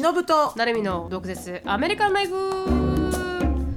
[0.00, 2.85] しのぶとなるみの毒舌アメリカンライフ。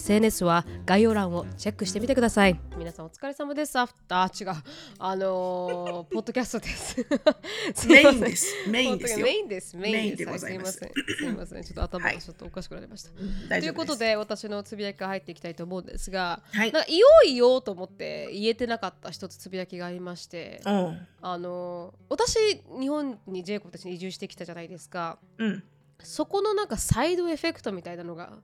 [0.00, 2.58] SNS は概要欄をチェックしてみてください。
[2.78, 3.78] 皆さんお疲れ様です。
[3.78, 4.62] アフター違う。
[4.98, 7.86] あのー、 ポッドキャストです。
[7.86, 8.46] メインです。
[8.70, 9.26] メインですよ。
[9.26, 9.76] メインです。
[9.76, 10.38] メインです。
[10.38, 10.58] す。
[10.58, 10.92] ません。
[11.18, 11.62] すいません。
[11.62, 12.14] ちょっと頭はい。
[12.14, 16.72] がちょっとおかしくなりました、大丈夫ということで私のつぶやきが入っていきたいと思うんですが、はい。
[16.72, 21.06] なんか言おう言おうと思って言えてなかった一つつぶやきがありまして、うん。
[21.20, 22.38] あの私
[22.80, 25.18] 日本にジェイコブたちに移住してきたじゃないですか。
[25.36, 25.62] うん。
[26.02, 28.38] そこのなんかサイドエフェクトみたいなのが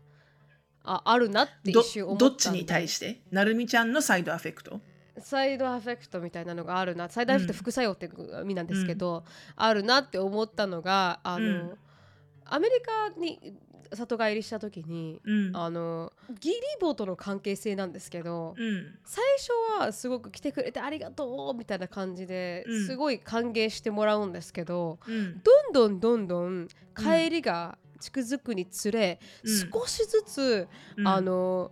[0.89, 3.21] ああるなってど一瞬思ったどっちに対して？
[3.31, 4.81] なるみちゃんのサイドアフェクト？
[5.19, 7.09] サイドアフェクトみたいなのがあるな。
[7.09, 9.25] サイドアフェクト副作用って意味なんですけど、
[9.57, 11.79] あるなって思ったのがあの、うん。
[12.45, 13.55] アメリカに
[13.93, 15.57] 里帰りした時に、うん。
[15.57, 18.99] あのギリボーとの関係性なんですけど、うん。
[19.05, 22.87] 最初はすごく来てくれてありがとうみたいな感じでうん。
[22.87, 25.41] すごい歓迎してもらうんですけど、うん。
[25.43, 29.71] どんどんどんどん帰りが近づくにつれ、うん。
[29.73, 31.09] 少しずつ、うん。
[31.09, 31.71] あの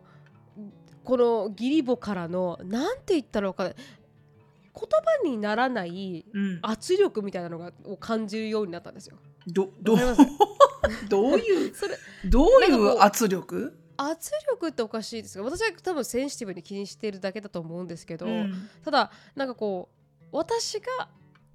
[1.05, 3.77] このギリボからのなんて言ったらわかんない。
[3.77, 4.89] 言
[5.23, 6.59] 葉にならないうん。
[6.63, 9.19] 圧力みたいなのがを感じるようになったんですよ。
[9.47, 9.99] どどう
[11.09, 13.79] どういう それどういうう圧力？
[13.97, 15.39] 圧力っておかしいです。
[15.39, 18.69] が私は多分センシティブに気にしているだけだと思うんですけど、うん。
[18.85, 19.89] ただなんかこ
[20.23, 21.09] う私が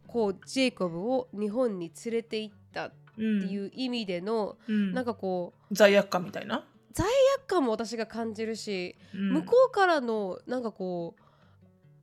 [0.07, 3.49] こうジェイコブを日本に連れて行ったってうん。
[3.49, 4.93] いう意味での、うん。
[4.93, 6.65] なんかこう罪悪感みたいな？
[6.93, 7.07] 罪
[7.37, 9.33] 悪感も私が感じるし、うん。
[9.33, 11.15] 向こうからのなんかこ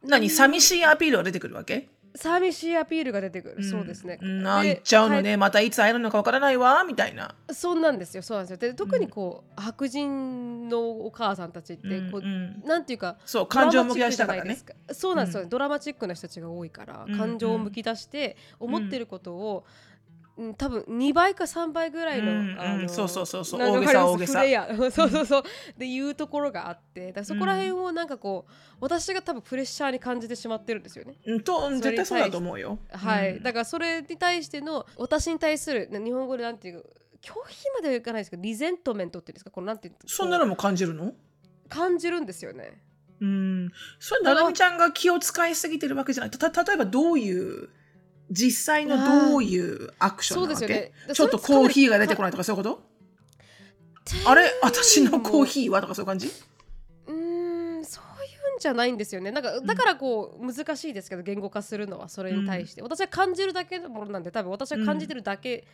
[0.03, 0.31] う何？
[0.31, 1.89] 寂しいアピールが出てくるわけ？
[2.15, 4.19] 寂しいアピールが出てくる、そうですね。
[4.23, 4.47] ん。
[4.47, 5.37] あで行っちゃうのね。
[5.37, 7.25] またいつ会えるのかわからないわみたいな。
[7.25, 8.23] はいそうなんですよ。
[8.23, 8.57] そうなんですよ。
[8.57, 12.25] で特にこう、白人のお母さんたちってこう、うん。
[12.25, 14.57] うんなんていうかそう感情をむき出したからね。
[14.93, 15.49] そうなんですよ、うん。
[15.51, 19.67] ドラマチックな人たちが多いから、うん感情をむき出して思ってることを、
[20.39, 22.61] うん、多分2倍か3倍ぐらいの,、うんうん。
[22.61, 23.61] あのそうそうそうそう。
[23.61, 24.43] 大げさ大げさ。
[24.93, 25.43] そうそうそう。
[25.79, 27.13] でいうところがあって。
[27.25, 31.17] そこら辺をなんかこう私が多分プレッシャーに感じてしまってるんですよね。
[31.25, 32.79] うんと絶対そうだと思うよ。
[32.91, 33.43] はい、うん。
[33.43, 36.85] だからそれに対しての私に対するな日本語でなんていう
[37.23, 39.51] 拒否まではいかないですけどリゼントメントっていうんですか？
[39.51, 41.07] このなんていうこそんなのも感じるの？
[41.07, 41.15] う
[41.69, 42.83] 感じるんですよね。
[43.21, 43.73] うん。
[43.99, 46.31] それなるみちゃんが気を使いすぎてるわけじゃない。
[46.31, 47.71] たた例えばどういう
[48.31, 48.97] 実際の
[49.31, 50.93] どういうアクションなわけ、ね。
[51.13, 52.83] ちょっとコーヒーが出てこないとかそういうこと？
[54.29, 54.53] あれ？
[54.63, 56.27] 私のコーヒーはとかそういう感じ？
[57.07, 59.31] うーんそういうんじゃないんですよね。
[59.31, 65.65] なんかだからこう難しいですけど言語化するのはそれに対して、私は感じるだけのものなんで多分私は感じてるだけ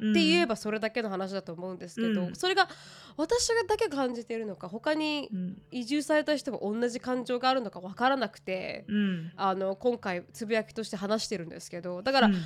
[0.00, 2.34] って言えばそれだけの話だと思うんですけど、うん。
[2.34, 2.68] それが
[3.16, 5.62] 私がだけ感じているのか他にうん。
[5.70, 9.32] 移住された人も同じ感情があるのか分からなくて、うん。
[9.36, 12.34] あの今回つぶやきとして話してるんですけどだから、うん。
[12.34, 12.38] う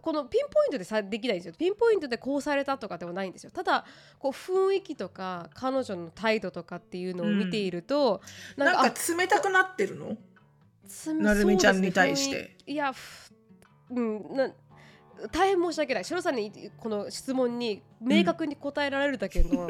[0.00, 1.54] このピンポイントでさできないんですよ。
[1.56, 3.50] ピンポイントでこうされたとかではないんですよ。
[3.50, 3.84] ただ
[4.18, 8.22] こう雰囲気とか彼女の態度とかっていうのを見ていると、
[8.56, 10.16] なんあか冷たくなってるの？
[10.86, 12.56] つなるみちゃんに対して。
[12.66, 13.32] いやふ
[13.90, 14.50] うんな
[15.32, 16.04] 大変申し訳ない。
[16.04, 19.68] 白さんにこの質問に明確に答えられるだけの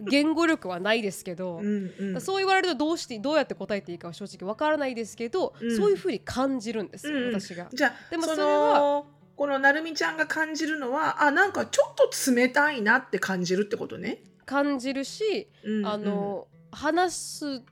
[0.00, 2.20] 言語力はないですけど、うんうん。
[2.20, 5.76] そう言われるとどうしてどうやって答えていいかは正直わからないですけど、うん。
[5.76, 7.68] そういうふうに感じるんですよ、うん私が。
[7.72, 14.22] じゃでもそれはのこのなるみちゃんが感じるのはあなんかちょっと冷たいなって感じるってことね？
[14.44, 17.62] 感じるし、うんあの話す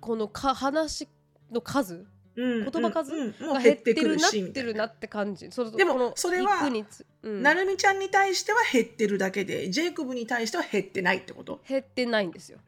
[0.00, 1.08] このか話
[1.50, 2.06] の数うん
[2.38, 4.84] 言葉数がう減ってるなってるな。
[4.86, 5.50] って感じ。
[5.50, 6.70] そでもそれは
[7.22, 7.42] うん。
[7.42, 11.60] なるみちゃんに対しては減ってるだけでジェイコブに対しては減ってないってこと？
[11.68, 12.58] 減ってないんですよ。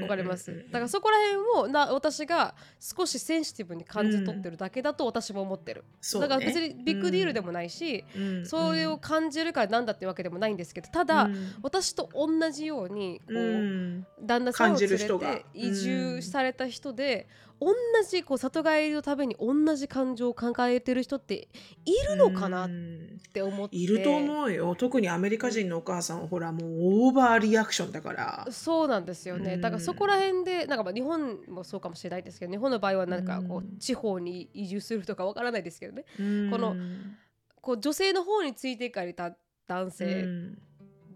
[0.00, 0.54] わわかります？
[0.70, 5.84] だからそこら辺をな私が少しセンシティブに感じ取ってるだけだと私も思ってる。
[6.00, 6.28] そうね。
[6.28, 11.54] だから別にビッグディールでもないし、うんそれを感じるからなんだってわけでもないんですけど、ただ、うん。
[11.62, 14.06] 私と同じようにこう、うん。
[14.22, 17.26] 旦那さんを連れて移住された人で、
[17.58, 17.72] 同
[18.08, 21.48] じこう里帰りのために同じ感情を抱えてる人って
[21.84, 24.74] いるのかなっうんて思って、いると思うよ。
[24.74, 28.46] 特にアメリカ人のお母さんはほらもうオーバーリアクションだから。
[28.50, 29.60] そうなんですよね、うん。
[29.60, 36.04] だからそこら辺でなんかまあ日本もそうかもしれないですけど日本の場合はなんかこううん地方に移住するとかわからないですけどね。
[36.18, 36.50] うん。
[36.50, 36.76] この
[37.62, 39.34] こう女性の方についていかれた
[39.68, 40.58] 男う性ん。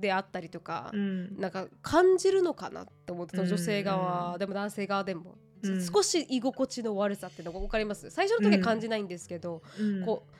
[0.01, 1.37] であったりとか、うん。
[1.39, 4.39] なんか感じるのかなって思ってその女性側、うん。
[4.39, 5.87] でも男性側でも、うん。
[5.87, 8.11] 少し居心地の悪さっていうのが分かります？
[8.11, 10.05] 最初の時は感じないんですけど、うん。
[10.05, 10.33] こう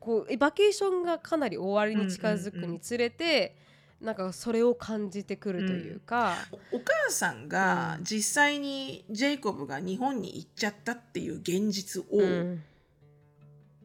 [0.00, 3.54] こうバケーションがかなり終わりに近づくにつれて、
[4.00, 6.36] なんかそれを感じてくるというか、
[6.72, 12.62] おお母さんが実際にジェイコブが日本に行っちゃったっていう現実をうん。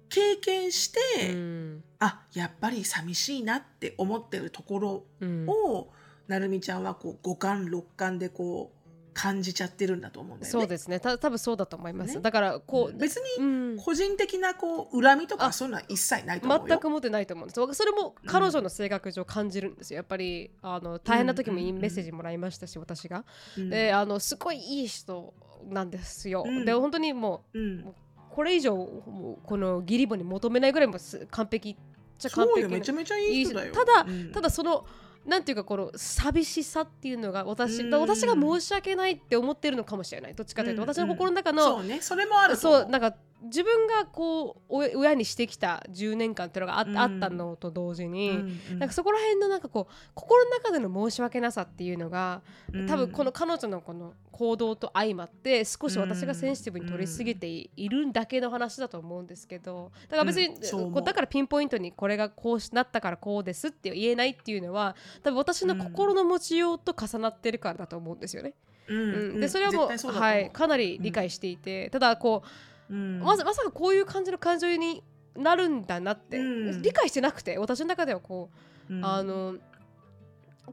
[0.07, 1.83] 経験して、うん。
[1.99, 5.45] あやっぱり寂しいなって思ってるところうん。
[5.49, 5.89] を、
[6.27, 8.74] なるみちゃんはこう五感六感でこう
[9.15, 10.51] 感じちゃってるんだと思うんだよね。
[10.51, 10.99] そうですね。
[10.99, 12.21] た多分そうだと思います、ね。
[12.21, 13.77] だからこう、別にうん。
[13.77, 16.65] 個人的なこう恨みとかあそういうのは一切ないと思うよ。
[16.67, 17.73] 全く持ってないと思うんです。
[17.73, 19.97] それも彼女の性格上感じるんですよ。
[19.97, 23.23] やっぱりあの大変な時もいいメッセージもらいましたし私が、
[23.57, 23.69] うん。
[23.69, 25.33] であのすごいいい人
[25.69, 26.65] なんですよ、うん。
[26.65, 27.79] で本当にもうん。
[27.79, 27.95] う
[28.31, 31.69] これ以上もうこの義理母に求めないぐらいもす完璧。
[31.69, 31.75] っ
[32.19, 32.49] ちゃ完璧。
[32.49, 32.69] なそうよ。
[32.69, 33.73] めちゃめちゃいい人だよ。
[33.73, 34.31] ただうん。
[34.33, 34.85] ただその
[35.25, 37.99] なんていうかこの寂しさっていうのが私うん。
[37.99, 40.35] 私が申し訳ないって思ってるのかもしれない。
[40.35, 42.01] どっちかというと、うん私の心の中の、そうね。
[42.01, 48.79] それもあるそうなんか自分がこうお親にしてきた10年間っていうのがあ,、うんあったのと同時に、うんうん。
[48.79, 52.41] なんかそこら辺のなんかこう心の中での申し訳なさっていうのが
[52.73, 52.87] うん。
[52.87, 61.03] 多分この彼女のこの行動と相まって少し私がセンシティブに取りすぎていいるだけの話だと思うんですけどだから別に、うん。
[61.03, 68.53] だからピンポイントにこれがこうしなったからこうですって言えないっていうのは多分私の心の持ちようと重なってるからだと思うんですよね。
[68.87, 68.97] うん。
[68.97, 69.13] うん。
[69.13, 69.39] うん。
[69.39, 70.11] でそれはもうう。
[70.11, 72.47] はい、かなり理解していて、ただこう
[72.89, 73.19] うん。
[73.19, 75.03] まさまさかこういう感じの感情に
[75.35, 76.43] なるんだなって、う
[76.77, 76.81] ん。
[76.81, 78.49] 理解してなくて私の中ではこ
[78.89, 79.05] う、うん。
[79.05, 79.55] あの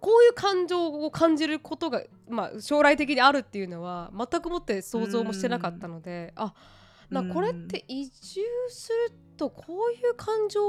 [0.01, 6.55] こういう感情を感じることが、まあ、将来的にあるっていうのは全くもって想像もしてなかったので、あ
[7.11, 9.13] なこれって移住する
[9.43, 10.63] とこういう感情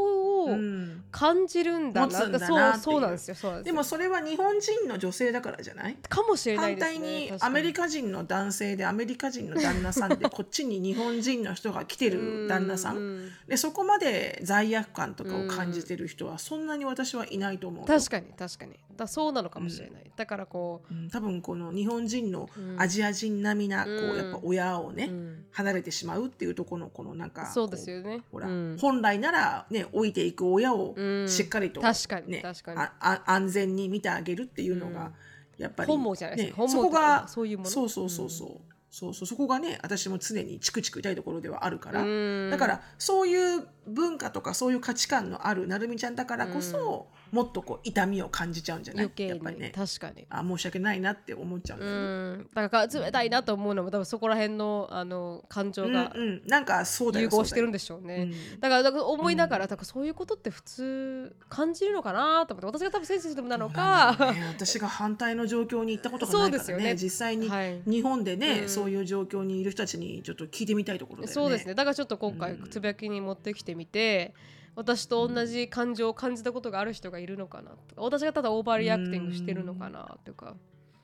[0.43, 1.03] をうん。
[1.11, 2.11] 感じるんだな。
[2.11, 2.39] そう
[2.79, 3.63] そうなんですよ。
[3.63, 5.95] でもそれは日本人の女性だからじゃない？
[6.09, 6.99] かもしれない反ですね。
[6.99, 17.87] 対にアメリカ人の男性でアメリカ人の旦那さんで こっちに日本人の人が来てる旦那さうんんでそこまで罪悪感とかを感じてる人はそんなに私はいないと思うよ。
[17.87, 18.79] 確かに確かに。
[18.95, 21.09] だそうなのかもしれない、だからこうん。
[21.09, 22.79] 多分この日本人のうん。
[22.81, 24.11] アジア人並みなこうん。
[24.13, 25.45] うやっぱ親をう、ねうん。
[25.51, 28.21] 離れてしまうっていうところのこのなんかそうですよね。
[28.31, 31.27] ほら、うん本来ならね置いていく親をうん。
[31.27, 32.79] しっかりと、確かにね確かに。
[32.79, 34.93] ああ安全に見てあげるっていうのうん。
[34.93, 35.11] が
[35.57, 37.69] やっぱり、本望じゃないですか、ね、そこがそういうもの？
[37.69, 38.49] そうそうそうそう、
[38.89, 42.49] そうそうそこがね私も常にチクチク痛いところではあるから、うん。
[42.51, 49.03] だからそういう文化とかそういう価値観のあるなるみちゃんだからこそ、もっとこう痛みを感じちゃうんじゃない？
[49.03, 49.29] 余計に。
[49.31, 49.73] やっぱりね。
[49.75, 50.25] 確かに。
[50.29, 51.77] あ申し訳ないなって思っちゃう。
[51.77, 52.43] んだうよね。
[52.43, 52.47] ん。
[52.53, 64.15] だから冷たいなと思うのも多分そこら辺のあの感情がうんうん、なんかそうだよ融合してるんででしょうね、だからだから思いながら、だからそういうことって普通感じるのかなと思って私が多分センシティブなのか、
[64.55, 66.63] 私が反対の状況に行ったことがないからね。
[66.63, 66.95] そうですよね。
[66.95, 67.81] 実際にはい。
[67.87, 68.69] 日本でね、うん。
[68.69, 71.33] そういう状況にいる人たちにちょっと聞いてみたいところだよね。
[71.33, 71.73] そうですね。
[71.73, 74.35] だからちょっと今回うんつぶやきに持ってきてみて、
[74.75, 80.55] 私と同じ感情を感じたことがある人がいるのかなとか私がただ overreacting してるのかなとか、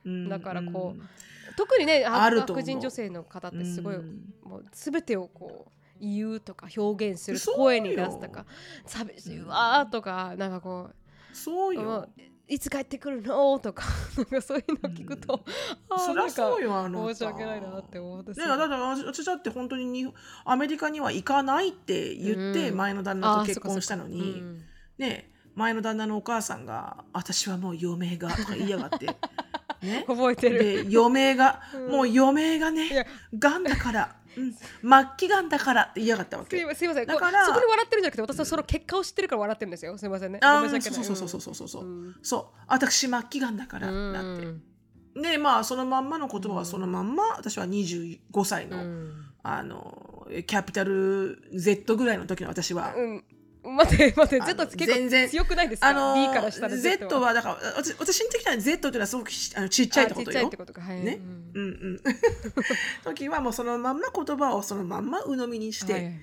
[0.06, 0.30] うん。
[0.30, 1.10] だからこううん。
[1.56, 4.34] 特にね白人女性の方ってすごい、うん。
[4.44, 8.46] もう全てをこう言うとか表現する声に出すとか
[8.86, 10.90] 寂しいわーとかなんかこ
[11.34, 11.82] そうよ。
[11.82, 12.10] うもう。
[12.50, 13.60] いつ帰ってくるの？
[13.60, 13.86] とか
[14.18, 15.46] なんかそういうの聞くと、
[15.90, 18.74] あーそりゃそうよあの申し訳ないなって思うんですね、だって
[19.06, 20.12] 私だって本当にに
[20.46, 22.78] アメリカには行かないって言ってうん。
[22.78, 24.64] 前の旦那と結婚したのに、うん。
[24.98, 29.06] ね前の旦那のお母さんが「私はもう余命が」とか言いやがって。
[29.82, 30.04] ね。
[30.08, 30.88] 覚えてる。
[30.88, 31.92] で余命が、うん。
[31.92, 33.06] もう余命がね
[33.38, 34.62] がんだから、うん、末
[35.18, 36.58] 期がんだからって言いやがったわけ。
[36.58, 37.08] すいませんすいません。
[37.08, 39.98] だからこうそこに笑ってるんじゃなくて私はその結果を知ってるから笑ってるんですよ。
[39.98, 40.40] すいませんね。
[40.42, 40.94] あーごめんなさい。
[40.94, 42.16] そうそうそうそうそうそう、うん。
[42.22, 42.62] そう。
[42.68, 45.30] 私末期がんだからうんだって。
[45.30, 49.26] でまあそのまんまの言葉はそのまんま、私は25歳の、うん。
[49.42, 53.24] あのキャピタル Z ぐらいの時の私は、うん
[53.76, 55.88] 待って待って Z って結構強くないですか？
[55.88, 57.34] あの B からしたら Z は。
[57.34, 60.40] だから私私に的には Z っていうのはすごくしあのちっちゃいってことよ。
[60.40, 60.58] あちっちゃいって。
[60.58, 60.82] ことか。
[60.82, 61.02] はい。
[61.02, 61.20] ね。
[61.54, 61.72] うんうん。
[61.74, 62.00] うん、
[63.04, 66.20] 時はもうそのまんま言葉をそのまんま鵜呑みにして、はい。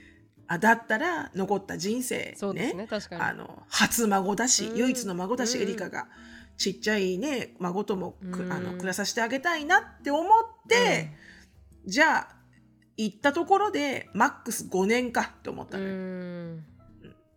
[0.49, 3.23] あだったら残った人生そうですね確かに。
[3.23, 4.76] あの初孫だし、うん。
[4.76, 5.62] 唯一の孫だし、うん。
[5.62, 6.09] エリカが。
[6.59, 8.53] ちっちゃいね孫ともく、うん。
[8.53, 10.33] あの暮らさせてあげたいなって思っ
[10.67, 11.11] て、
[11.85, 12.37] じゃあ
[12.97, 16.65] 行ったところでマックス5年かって思ったうのよ、ん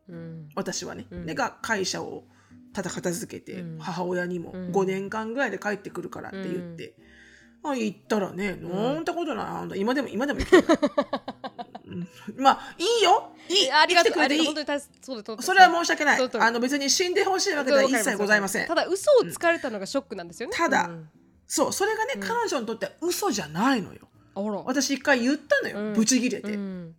[0.10, 0.50] うん。
[0.56, 1.08] 私はね。
[1.12, 1.26] うん。
[1.26, 2.26] でが会社を
[2.74, 3.80] ただ片付けて、うん。
[3.80, 4.72] 母親にもうん。
[4.72, 6.96] 5年間ぐらいで帰ってくるからって言って、
[7.64, 9.80] あ行ったらねなんてことない。
[9.80, 10.40] 今でも今でも
[12.38, 13.34] まあいいよ。
[13.50, 13.72] いい。
[13.72, 14.14] ありがとう。
[14.14, 14.46] 生きてくれていい。
[15.42, 16.22] それは申し訳ない。
[16.22, 18.68] あの別に死んでほしいわけでは一切ございません。
[18.68, 21.10] ただ嘘をつかれたのがショックなんですよね、ただうん。
[21.48, 24.08] そうそれがね、彼女にとっては嘘じゃないのよ。
[24.66, 25.94] 私一回言ったのよ、うん。
[25.94, 26.96] ブチギレて、うん。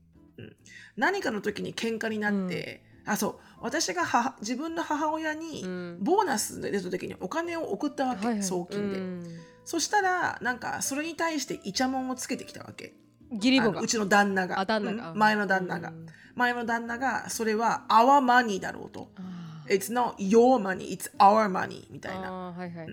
[0.96, 3.34] 何かの時に喧嘩になって、あそう。
[3.60, 5.98] 私が母自分の母親にうん。
[6.00, 8.42] ボーナスで出た時にお金を送ったわけ、はいはい。
[8.44, 9.24] 送金で、うん。
[9.64, 12.94] そしたらなんかそれに対してイチャモンをつけてきたわけ。
[13.30, 13.80] 義理母が。
[13.80, 14.60] うちの旦那が。
[14.60, 15.10] あ旦那が。
[15.10, 15.18] うん？
[15.18, 16.06] 前の旦那が、うん。
[16.34, 19.10] 前の旦那がそれは our money だろうと。
[19.16, 22.32] あ It's not your money, it's our money みたいな。
[22.32, 22.86] はいはい、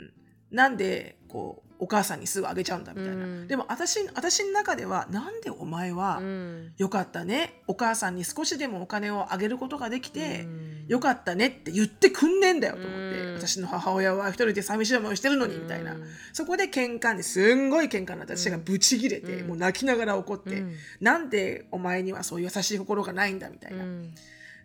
[0.51, 3.47] なんでこうお母さんにすぐあげちゃうんだみたいな、うん。
[3.47, 6.73] でも私私の中ではなんでお前は、うん。
[6.77, 7.61] よかったね？
[7.67, 10.85] お母さんに少しでもお金をあげることができて、うん。
[10.87, 13.35] よかったねって言ってくんねえんだよと思って、うん。
[13.35, 16.03] 私の母親は一人で寂しい思いをしてるのにみたいな、うん
[16.33, 19.47] そこで喧嘩ですんごい喧嘩になって私がブチギレて、うん。
[19.49, 20.75] もう泣きながら怒って、うん。
[21.01, 24.13] なんでお前にはそういう優しい心がないんだみたいな、うん。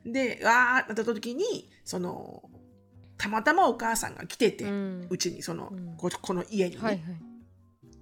[0.05, 2.43] でわーってなった時にその
[3.23, 5.97] たまたまお母さんが来てて、ううんちにその、うん。
[5.97, 7.01] ここの家にね、はいは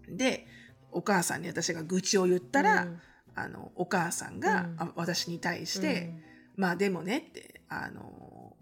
[0.09, 0.17] い。
[0.17, 0.47] で
[0.93, 3.01] お母さんに私が愚痴を言ったら、うん。
[3.35, 4.77] あのお母さんが、うん。
[4.79, 6.15] あ私に対して、
[6.57, 8.57] まあでもねってあの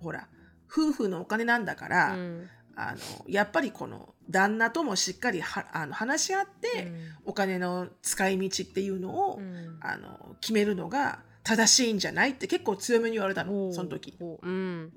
[0.00, 0.26] ほら
[0.68, 2.48] 夫婦のお金なんだから、うん。
[2.74, 6.96] あのやっぱりこの旦那ともしっかりはあの話し合って、うん。
[7.26, 9.78] お金の使い道っていうのを、うん。
[9.80, 12.30] あの決めるのが正しいんじゃない？
[12.30, 14.16] って結構強めに言われたのその時。
[14.20, 14.38] おう。
[14.42, 14.92] うん。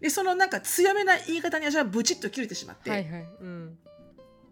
[0.00, 3.28] でそのなんか強めな言い方に私はブチッと切れてしまって、はいはい。
[3.40, 3.78] うん。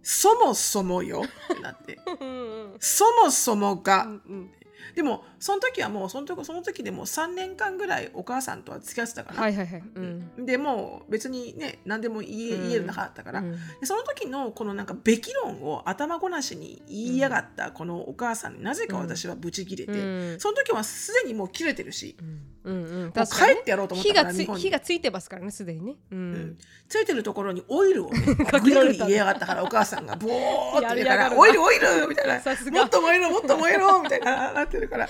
[0.02, 1.24] そもそもよ。
[1.52, 1.98] ってなって。
[2.20, 4.50] うんそもそもが、うん
[4.94, 9.82] でもその時はもうその時その時でもう3年間ぐらいお母さんとは付き合ってたから、はいはいはい。
[9.94, 10.46] うん。
[10.46, 12.68] でもう別にね何でも言え,、うん。
[12.68, 13.52] 言えるなかったから、うん。
[13.52, 19.96] でその時のこのなんかべき論を頭ごなしに言いやがったこのお母さんになぜか私はブチ切れて、う
[20.36, 20.40] ん。
[20.40, 24.62] その時はすでにもう切れてるし、うんうんもう確かに帰ってやろうと思った火がつから日本に。
[24.62, 25.94] 火がついてますからねすでにね。
[26.10, 26.32] ううん。
[26.32, 32.34] んついてるところにオイルをね かグリグリけられた入れやがったからお母さんがボーってや言うからオイルオイルみたいな。
[32.72, 35.08] もっと燃えろもっと燃えろみたいななってるから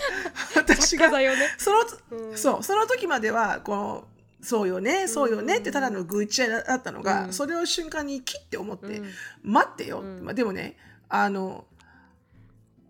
[0.54, 1.10] 私が。
[1.10, 1.28] ね。
[1.58, 1.78] その、
[2.10, 2.36] うん。
[2.36, 4.04] そうその時まではこの
[4.42, 7.32] そうよねそうよねってただの愚痴だったのが、うん。
[7.32, 9.12] それを瞬間に切って思って、うん。
[9.42, 10.24] 待ってよ、うん。
[10.24, 10.76] まあ、でもね
[11.08, 11.64] あの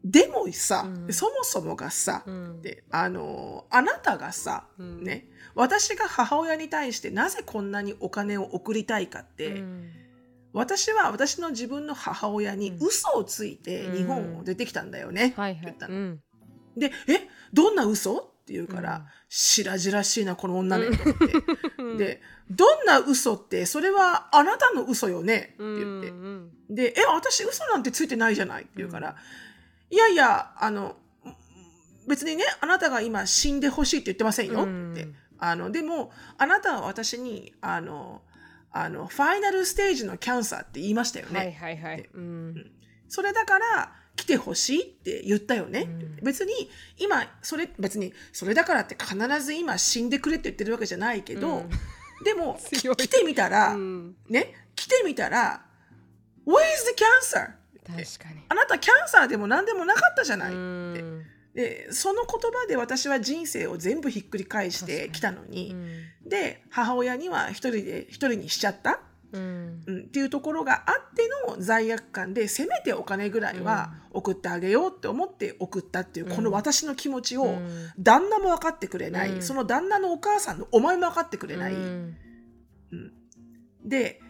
[0.04, 1.12] でもさ、うん。
[1.12, 2.62] そもそもがさ、うん。
[2.62, 5.04] であのあなたがさ、うん。
[5.04, 9.90] ね私が母親に対してなぜこんなにお金を送りたいかって、うん。
[10.52, 13.96] 私は私の自分の母親に嘘をついてうん。
[13.96, 15.94] 日本を出てきたんだよね、って言ったの。
[15.94, 16.22] うん。
[16.76, 18.16] で「えどんな嘘？
[18.18, 19.04] って言うから、うん。
[19.28, 21.24] 白々しいなこの女ねと思って、
[21.78, 21.98] うん。
[21.98, 29.16] で「どんな嘘ってそれはあなたの嘘よね」って言って、うんで「え私嘘なんてついてないじゃない」って言うから
[29.90, 30.96] 「いやいやあの
[32.08, 35.16] 別にねあなたが今死んでほしいって言ってませんよ」って、うん。
[35.38, 38.22] あのでもあなたは私にあの
[38.72, 41.38] あのファイナルステージのキャンサーって言いましたよね。
[41.38, 42.08] はいはいはい。
[42.12, 42.70] うん。
[43.08, 45.88] それだから来てほしいって言ったよね、
[46.20, 46.24] うん。
[46.24, 46.52] 別に
[46.98, 51.70] 今それ別にそれだからって必ず今死んでくれって言ってるわけじゃないけど、うん。
[52.22, 52.60] でも
[52.96, 54.16] 来てみたら、うん。
[54.28, 55.64] ね来てみたら
[56.46, 57.52] 「Where is the cancer?」
[57.86, 58.44] 確かに。
[58.48, 61.24] あなたキャンサーでも何でもなかったじゃない、うん。
[61.54, 65.74] でその言葉で私は人生を全部ひっくり返してきたのに、
[66.24, 69.00] で母親には一人で一人にしちゃった、
[69.32, 69.82] うん。
[69.86, 76.36] うん、っていうところがあっての罪悪感でせめてお金ぐらいは送ってあげようって思って送ったっていう、うん。
[76.36, 77.90] この私の気持ちをうん。
[77.98, 79.42] 旦那も分かってくれない、うん。
[79.42, 82.16] その旦那のお母さんのお前も分かってくれない、うん。
[83.84, 84.20] で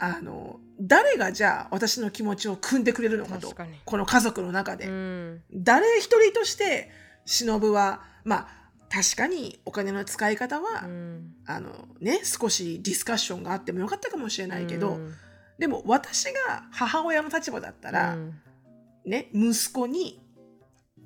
[0.00, 3.54] あの誰がじゃあ私の気持ちを汲んでくれるのかと。
[3.84, 5.42] この家族の中で、うん。
[5.52, 6.90] 誰一人として
[7.24, 8.48] 忍はまあ
[8.90, 11.34] 確かにお金の使い方は、うん。
[11.46, 15.14] あのね少しディスカッションがあってもよかったかもしれないけど、うん。
[15.58, 18.40] でも私が母親の立場だったら、うん。
[19.04, 20.22] ね息子に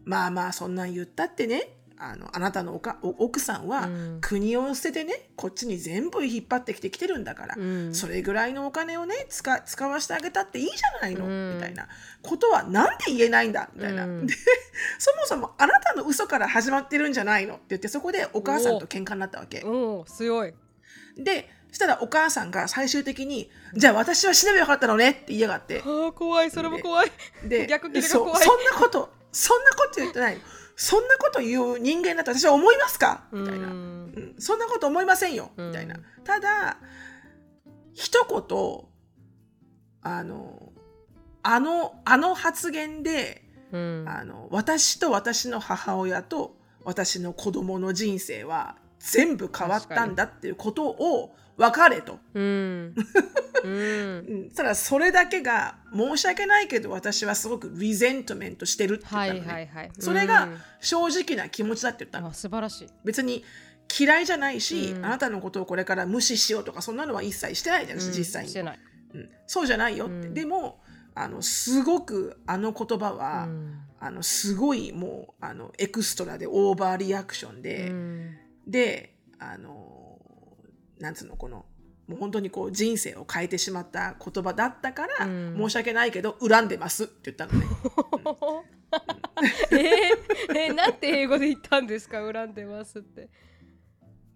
[0.04, 4.18] まあまあそんなん言ったってねあのあなたのおかお奥さんはうん。
[4.20, 7.94] 国を捨ててねこっちに全部引っ張ってきてきてるんだから、うん。
[7.94, 11.54] それぐらいのお金をね使使わせてあげたっていいじゃないの、うん。
[11.54, 11.86] みたいな。
[12.22, 13.70] ことはなんで言えないんだ？
[13.74, 14.26] みたいな、うん。
[14.26, 14.34] で
[14.98, 17.54] そもそもあなたの嘘から始まってるんじゃないの？
[17.54, 19.60] って言ってそこでお母さんと喧嘩になったわけ。
[20.06, 20.54] 強い。
[21.16, 25.80] でそしたらお母さんが最終的に「じゃあ私は死ねばよかったのね」って言いやがって。
[25.80, 26.50] あー怖い。
[26.50, 27.12] それも怖い。
[27.44, 28.42] で逆切れが怖い。
[28.44, 30.38] そ んなことそんなこと言ってない
[30.76, 33.24] そんなこと言う人間だと私は思いますか？
[33.32, 34.34] みたいな、うんうん。
[34.38, 35.66] そんなこと思いませんよ、うん。
[35.68, 35.96] みたいな。
[36.24, 36.78] ただ
[37.94, 38.42] 一言
[40.02, 40.72] あの
[41.42, 44.04] あのあの発言でうん。
[44.08, 52.18] あの私と私の母親と私の子供の人生は全部変わったんだっていうことを分かれと。
[52.34, 52.42] うん。
[52.42, 52.94] うん。
[53.64, 54.50] うん。
[54.50, 59.90] ただそれだけが申し訳ないけど私はすごくリゼントメントしてるって言はったのね、いはいはい。
[59.98, 60.48] それが
[60.80, 62.88] 正直な気持ちだって言ったの、あ素晴らしい。
[63.04, 63.44] 別に
[63.98, 65.06] 嫌いじゃないし、うん。
[65.06, 68.50] あなたのことをこれから無視しようとかそんなのは一切してないじゃん、実際に。
[68.50, 68.78] してない。
[69.14, 69.30] うん。
[69.46, 70.34] そうじゃないよって、うん。
[70.34, 70.82] でも
[71.14, 73.78] あのすごくあの言葉は、うん。
[74.00, 78.36] あのすごいもうあのエクストラでオーバーリアクションで、うん。
[78.66, 80.01] であの
[81.02, 81.66] なんつうのこの
[82.08, 87.66] もう本当にこう人生を変えてしまった言葉だったから、うん申し訳ないけど恨んでますって言ったのね。
[89.72, 92.20] えー、えーなんて英語で言ったんですか？
[92.32, 93.28] 恨んでますって。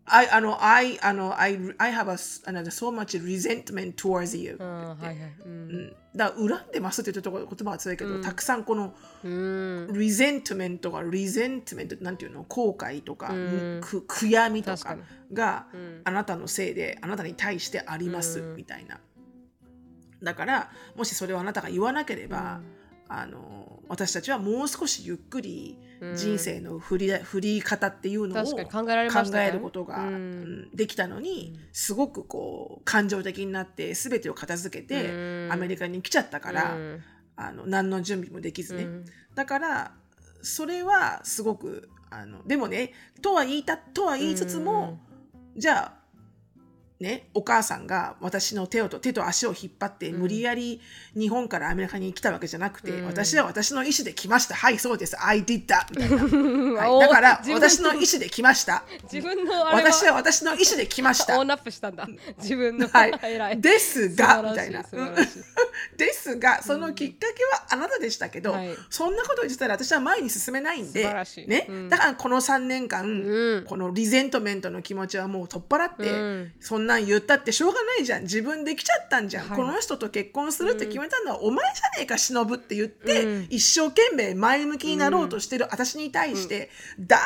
[0.08, 2.08] I, あの I, あの I, I have
[2.48, 5.16] a, の so much resentment towards you、うんはいはい。
[5.44, 5.86] ううん。
[5.88, 8.94] ん、だから恨んでますって言った言葉は強いけど、たくさんこの
[9.24, 12.44] うん、resentment とか resentment なんていうの？
[12.44, 13.80] 後悔とか、うん。
[13.82, 14.96] く悔やみとか
[15.32, 16.00] が、うん。
[16.04, 18.56] あなたのせいであなたに対してあります、うん。
[18.56, 19.00] みたいな。
[20.22, 22.60] だからもしそれをあなたが言わなければ、
[23.08, 26.16] あの私たちはもう少しゆっくりうん。
[26.16, 28.84] 人生の振り,、振り方っていうのを考
[29.38, 30.06] えることが、
[30.74, 35.52] できたのに、すごくこう感情的になって全てを片付けて、うん。
[35.52, 37.02] アメリカに来ちゃったから、うん。
[37.36, 39.04] あの何の準備もできずね、うん。
[39.34, 39.92] だから
[40.42, 45.00] それはすごくあのでもねとは言いたとは言いつつも、
[45.56, 45.95] じゃあ
[47.00, 50.80] ねお母さんが私の手をと手と足を引っ張って無理やり
[51.14, 53.06] 日本からアメリカに来たわけじゃなくて、うん。
[53.06, 54.54] 私は私の意思で来ました。
[54.54, 55.16] はいそうです。
[55.20, 58.84] I did that みたいな、お はい、だから私の意思で来ました。
[59.12, 59.92] 自分のあれは。
[59.92, 61.38] 私は私の意思で来ました。
[61.38, 62.06] オンアップしたんだ。
[62.38, 63.60] 自分の、はい。
[63.60, 64.84] ですがみたいな。
[65.96, 68.76] ですがそのきっかけはあなたでしたけど、はい。
[68.90, 71.04] そんなことを言ってたら私は前に進めないんで
[71.46, 71.66] ね。
[71.68, 71.88] うん。
[71.88, 73.64] だからこの3年間、うん。
[73.66, 76.52] このリゼントメントの気持ちはもう取っ払って、うん。
[76.60, 78.22] そんなん言ったってしょうがないじゃん。
[78.22, 79.58] 自分で来ちゃったんじゃん、はい。
[79.58, 83.46] この人と結婚するって決めたのはお前じゃねえか忍って言って、うん。
[83.50, 87.20] 一生懸命前向きになろうとしてる私に対して、誰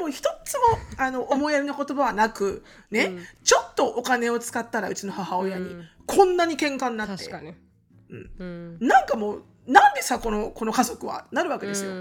[0.00, 0.64] も一つも
[0.96, 3.26] あの思いやりの言葉はなくね、うん。
[3.44, 5.88] ちょっとお金を使ったらうちの母親に、うん。
[6.06, 7.30] こんなに喧嘩になって。
[8.10, 8.78] うん。
[8.80, 11.26] なんかもうなんでさこのこの家族は？
[11.30, 11.90] なるわけですよ。
[11.90, 11.96] うん。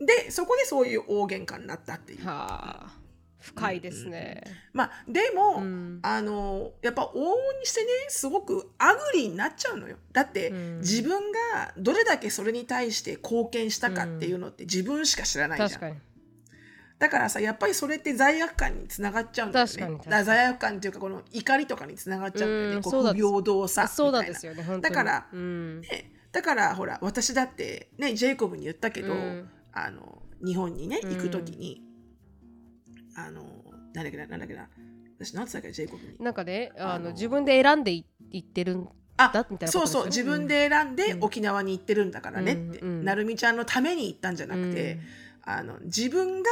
[0.00, 0.06] うん。
[0.06, 2.26] でそこでそういう大喧嘩になったっていう。
[2.26, 3.03] はあ。
[3.44, 4.42] 深いですね。
[4.72, 9.96] まあでも、うんあのやっぱ往々にしてねすごく ugly になっちゃうのよ。
[10.12, 15.70] だって、うん自分がどれだけそれに対して貢献したかっていうのって自分しか知らないじゃん。
[15.70, 15.96] 確かに。
[16.98, 20.00] だからさやっぱりそれって罪悪感につながっちゃうんだよね。
[20.06, 22.82] だから罪悪感っていうかこの怒りとかにつながっちゃうんだよね。
[22.82, 24.64] こう不平等さそうなんですよね。
[24.80, 25.80] だからうん。
[25.82, 31.82] ねだからほら私だってねジェイコブに言ったけど、うんあの日本にねうん行く時に、
[33.16, 33.42] あの
[33.92, 34.68] なんだっけななんだっけな。
[35.18, 36.16] 私なんつったっけジェイコブに。
[36.18, 41.24] なんかね、ああのの自分で選んでいいってるんあだみたいなことそうそう自分で選んでうん。
[41.24, 44.98] 沖縄に行ってるんだからねって、うんうんなるみちゃんのために行ったんじゃなくて、
[45.44, 46.50] あの自分が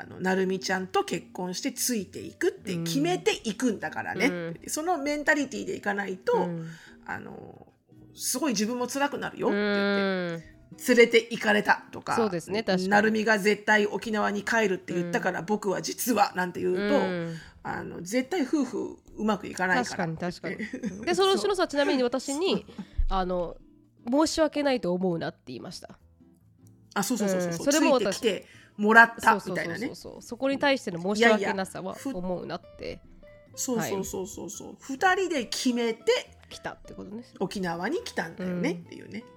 [0.00, 4.60] あのなるみちゃんと結婚してついていくって決めていくんだからね、うん。
[4.68, 6.66] そのメンタリティーでいかないと、うん。
[7.04, 7.66] あの
[8.14, 10.55] すごい自分も辛くなるよっうて言って。
[10.72, 12.88] ん連れて行かれたとかそうですね確かに。
[12.88, 17.36] なるみが絶対沖縄に帰るって言ったから、僕は実はなんて言うと、うん。
[17.62, 20.54] あの絶対夫婦うまくいかないか確からに確かに。
[20.54, 22.64] うん でその篠さんはちなみに私に
[23.08, 23.56] あの
[24.08, 25.98] 申し訳ないと思うなって言いました。
[26.94, 27.54] あそうそうそうそう、う。
[27.54, 29.86] んそれも私てきてもらったそうそうそうみたいなね。
[29.86, 33.00] そうそうそこに対しての申し訳なさは思うなって。
[33.56, 34.76] そうそうそうそうそう。
[34.80, 39.35] 二人で決めて来たってことね沖縄に来たんだよねうんっていうね、うん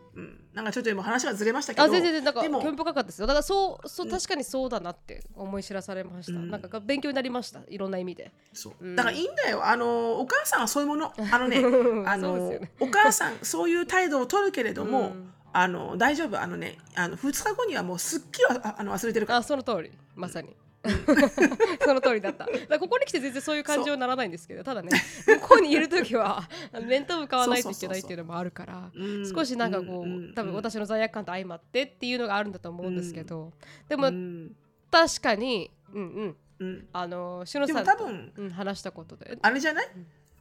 [0.53, 3.27] なんかちょっと今話はずれましたけどあ全然全然なんかでも興味深かったですよ。
[3.27, 4.12] だからそうそううん。
[4.12, 6.49] 確かにそうだなって思い知らされました、うん。
[6.49, 7.62] なんか勉強になりました。
[7.67, 8.32] いろんな意味で。
[8.53, 8.73] そう。
[8.79, 8.95] うん。
[8.95, 9.65] だからいいんだよ。
[9.65, 11.58] あのお母さんはそういうものあのね
[12.05, 15.34] あの、お母さんそういう態度を取るけれども、うん。
[15.51, 16.39] あの大丈夫。
[16.39, 19.39] あのねあの2日後にはもうすっきりはああの忘れてるから。
[19.39, 19.91] あその通り。
[20.15, 20.55] まさに
[21.83, 22.47] その通りだった。
[22.69, 24.89] だここに来て全然そういう感情にならないんですけどただね
[25.25, 26.43] 向こうにいる時は
[26.87, 29.29] 面と向かわないといけないっていうのもあるからうん。
[29.29, 33.51] 少しなんかこう、うん多分私の罪悪感と相まってっていうのがあるんだと思うんですけど、
[33.87, 34.55] でも、うん。
[34.91, 36.37] 確かにうんうん。
[36.59, 36.87] うん。
[36.93, 39.37] あのしのでさんと、も多分うん、話したことで。
[39.41, 39.87] あれじゃない？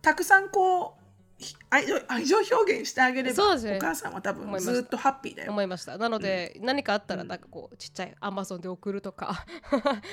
[0.02, 1.07] たくさんこうひ
[1.70, 3.76] 愛情愛情表現してあげれば、ね。
[3.76, 5.52] お母さんは多分ずっとハッピーだよ。
[5.52, 5.96] 思いました。
[5.96, 9.44] なので、何かあったらなんかこうちっちゃいアマゾンで送るとか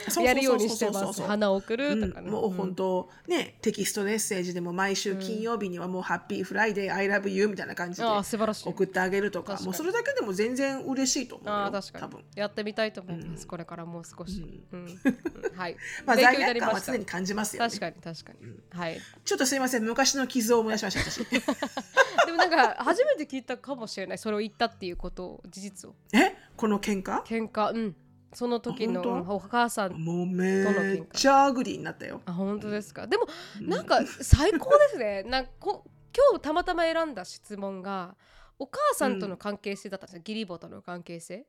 [0.10, 1.00] そうやるようにしてます。
[1.00, 2.32] そうそうそうそう花を送るとかね、うん。
[2.34, 8.70] もう本当、ねテキストメッセージでも毎週金曜日にはもうハッピーフライデー I love you みたいな感じでああ素晴らしい。
[8.70, 11.54] 送ってあげるとかもうそれだけでも全然嬉しいと思うよ。
[11.54, 12.04] ああ確かに。
[12.04, 12.24] 多分。
[12.36, 14.86] やってみたいと思います、これからもう少し、うん。
[14.86, 15.58] うん。
[15.58, 15.78] はい。
[16.06, 17.70] まあ罪悪感は常に感じますよね。
[17.70, 19.00] 確かに確かに、はい。
[19.24, 19.84] ちょっとすいません。
[19.84, 21.00] 昔の傷を思い出しました。
[21.00, 24.18] 私でもなんか初めて聞いたかもしれない。
[24.18, 25.96] それを言ったっていうことを事実を。
[26.14, 26.36] え？
[26.58, 27.24] この喧嘩？
[27.24, 27.72] 喧嘩。
[27.74, 27.96] うん。
[28.34, 32.22] その時のお母さんもうめっちゃ ugly になったよ。
[32.26, 33.08] あ本当ですか？
[33.08, 33.28] でも
[33.62, 35.24] なんか最高ですね。
[35.24, 38.16] なんかこ今日たまたま選んだ質問が
[38.58, 41.46] お母さんとの関係性だったんですよ、ギリボとの関係性。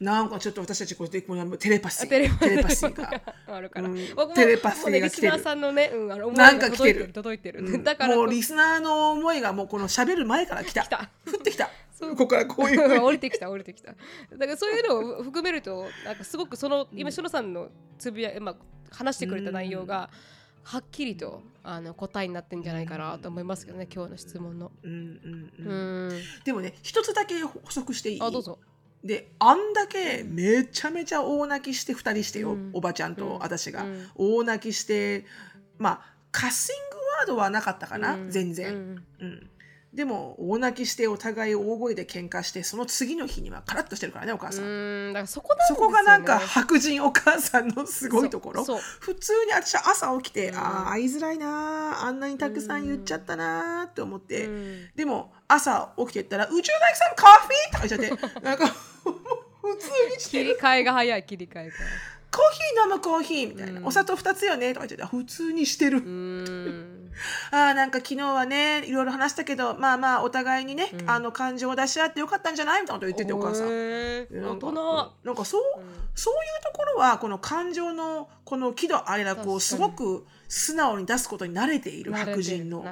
[0.00, 2.06] なんかちょっと私たちこうやってこれテレパシー。
[2.06, 3.22] あテレパシーが。
[3.46, 3.96] あるから、うん。
[4.34, 7.08] テレパシーがリスナーさんのね、うん、あの思いがなんか来てる。
[7.12, 7.84] 届いてる届いてる、うん。
[7.84, 10.82] だからもうリスナーの思いがもうこの喋る前から来た。
[10.82, 11.10] 来た。
[11.26, 11.70] 降ってきた。
[12.00, 12.80] ここからこういう。
[13.02, 13.92] 降りてきた降りてきた。
[13.92, 13.96] だ
[14.38, 17.68] からそういうのを含めるとなんかすごくその今しのさんの
[17.98, 18.56] つぶや、まあ、
[18.90, 20.10] 話してくれた内容が
[20.70, 24.70] はっきりとあの答えになってんじゃないかなと思いますけどね今日の質問の。
[24.82, 26.08] うんうんううん。
[26.08, 28.20] んでもね一つだけ補足していい？
[28.20, 28.58] あどうぞ。
[29.02, 32.70] であんだけめちゃめちゃ大泣きして2人してよ、うん。
[32.74, 33.38] おばちゃんとうん。
[33.38, 34.08] 私が、うん。
[34.14, 35.24] 大泣きして
[35.78, 38.30] まあカッシングワードはなかったかな、うん。
[38.30, 39.04] 全然、うん。
[39.20, 39.50] うん
[39.92, 44.68] でも大泣きしてお互い大声で喧嘩してその次の日にはカラッとしてるからねお母さん、う
[45.10, 48.64] んだからそこなんですそこがなんか白人お母さんのすごいところ。
[49.00, 50.58] 普通に私は朝起きて、うん。
[50.58, 54.88] ああ会いづらいなあんなにたくさん言っちゃったなって思って、うん。
[54.94, 58.40] でも朝起きてったら「宇宙大さんコーヒー!」とか言っちゃって。
[58.42, 60.50] なんか普通にしてる。
[60.50, 61.74] 切り替えが早い切り替えが。
[62.30, 63.86] 「コーヒー飲むコーヒー」みたいな、うん。
[63.86, 65.06] お砂糖2つよね」とか言って。
[65.06, 66.97] 普通にしてる、うん
[67.50, 71.10] ああなんか昨日はねいろいろ話したけどまあまあお互いにね、うん。
[71.10, 74.42] あの感情を出し合ってよかったんじゃないみたいなこと言っててお母さん。
[74.42, 75.12] なんか人。
[75.24, 75.62] なんかそう、
[76.14, 82.84] そういうところはこの感情のこの喜怒哀楽をすごく素直に出すことに慣れている白人の。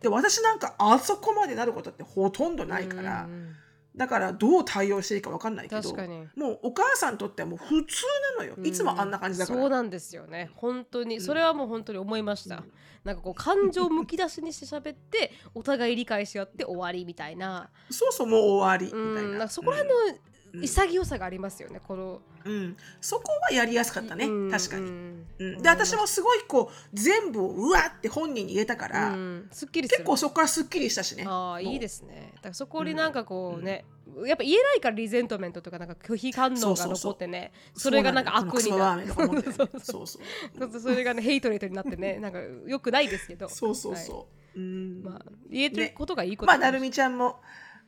[0.00, 3.54] で私なんかあそこまでなることってほとんどないから、うん
[3.96, 6.26] だからどう対応していいか分かんないけど確かに。
[6.36, 8.04] もうお母さんにとってはもう普通
[8.38, 9.58] なのよ、いつもあんな感じだから。
[9.58, 10.50] そうなんですよね。
[10.54, 11.20] 本当に。
[11.20, 12.62] それはもう本当に思いました、
[13.04, 17.70] なんかこう感情むき出しにして喋って お互い理解し合って終わりみたいな。
[17.90, 19.32] そうそうもう終わりみたいうん。
[19.32, 19.38] な。
[19.38, 21.80] なんかそこら辺の潔さがありますよね。
[21.86, 24.50] このうん、うんそこはやりやすかったね、うん。
[24.50, 24.82] 確かに。
[24.82, 25.26] うん。
[25.38, 29.48] うん、で私もすごいこう全部をうわって本人に言えたから、うん。
[29.50, 31.24] すっきり結構そこからすっきりしたしね。
[31.26, 32.32] ああいいすですね。
[32.36, 33.84] だからそこになんかこうね、
[34.26, 39.06] やっぱ言えないからリゼントメントとかなんか拒否反応が残ってねそれがなんか悪になって。
[39.08, 39.68] そうそうそう。
[39.80, 40.18] そうそ
[40.66, 40.70] う。
[40.70, 43.48] そうそれがねヘイトレートになってねなんかよくないですけど。
[43.48, 44.04] そうそうはい。
[44.04, 44.26] そ
[44.56, 44.60] う。
[44.60, 45.02] うん。
[45.02, 47.40] まあ言えてることがいいことまあなるみちゃんも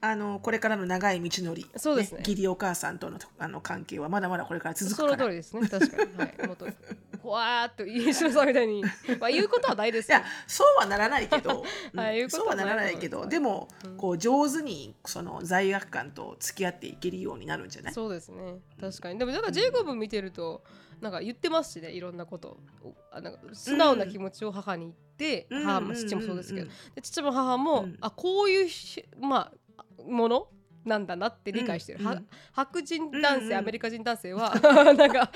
[0.05, 2.19] あのこれからの長い道のり、そうですね。
[2.27, 5.11] 義理お母さんとのあの関係はまだまだこれから続くから。
[5.11, 5.69] その通りですね。
[5.69, 6.13] 確かに。
[6.17, 6.47] はい。
[6.49, 6.67] もっと
[7.23, 8.83] ほわーっと石野さんみたいに。
[9.21, 13.29] まあ言うことはないですいやそうはならないけど、 うそうはならないけど、はい。
[13.29, 17.95] でも、こう上手にその罪悪感と付き合っていけるようになるんじゃない？
[17.95, 18.59] そうですね。
[18.81, 19.21] 確かに。
[19.21, 20.65] でもなんかジェイコブ見てると
[21.01, 21.93] なんか言ってますしね。
[21.93, 22.59] いろんなこと。
[23.13, 25.65] なんか素直な気持ちを母に言って、うん。
[25.65, 27.97] 母も父もそうですけど、父も母も、うん。
[28.01, 29.53] あこういうしまあ
[30.09, 30.49] もの
[30.85, 32.27] なんだなって理解してる、はうんうん。
[32.53, 33.55] 白人男性、うんうん。
[33.59, 34.55] アメリカ人男性は
[34.95, 35.31] なんか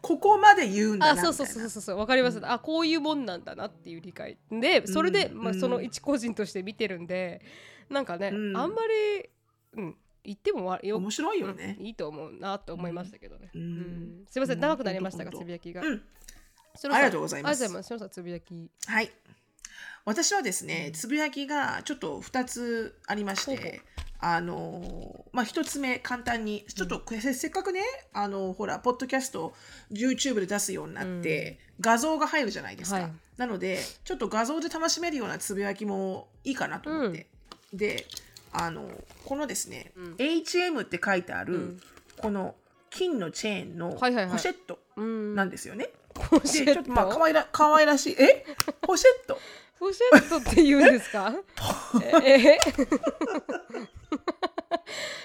[0.00, 4.38] ここまで言うんだあなみたいなそうそうそうそうそうわかります、あこういうもんなんだなっていう理解。
[4.50, 5.60] でそれで、まあ、うんうん。
[5.60, 7.42] その一個人として見てるんで
[7.88, 8.56] なんかね、うん。
[8.56, 9.30] あんまり、
[9.74, 11.76] うん、言ってもわよ面白いよね。
[11.78, 13.60] うんいいと思うなと思いましたけどね、うん。
[13.60, 14.24] うん。
[14.28, 16.02] すいません長くなりましたが、うんつぶやきが、うん。
[16.74, 17.64] しのさんありがとうございます。
[17.64, 18.14] ありがとうございます。
[18.14, 18.70] つぶやき。
[18.86, 19.10] はい
[20.04, 23.82] 私はですねつぶやきがちょっと2つありまして
[24.18, 27.80] あのまあ一つ目簡単にちょっとせせっかくね
[28.12, 29.52] あのほらポッドキャスト
[29.92, 33.12] YouTube で出すようになって、画像が入るじゃないですか、はい。
[33.36, 37.26] なのでちょっと画像で楽しめるようなつぶやきもいいかなと思って、
[37.72, 38.06] で
[38.52, 38.88] あの
[39.24, 41.80] このですね、HM って書いてある、うん。
[42.18, 42.54] この
[42.90, 44.32] 金のチェーンのはいはいはい。
[44.32, 45.34] ポシェットうん。
[45.34, 45.88] なんですよね。
[46.14, 48.16] ポシェッでちょっとまあト可愛ら可愛らしい。
[48.22, 48.44] え？
[48.82, 49.38] ポシェット
[49.82, 51.34] ポシェットって言うんですか？
[52.22, 52.58] ええ？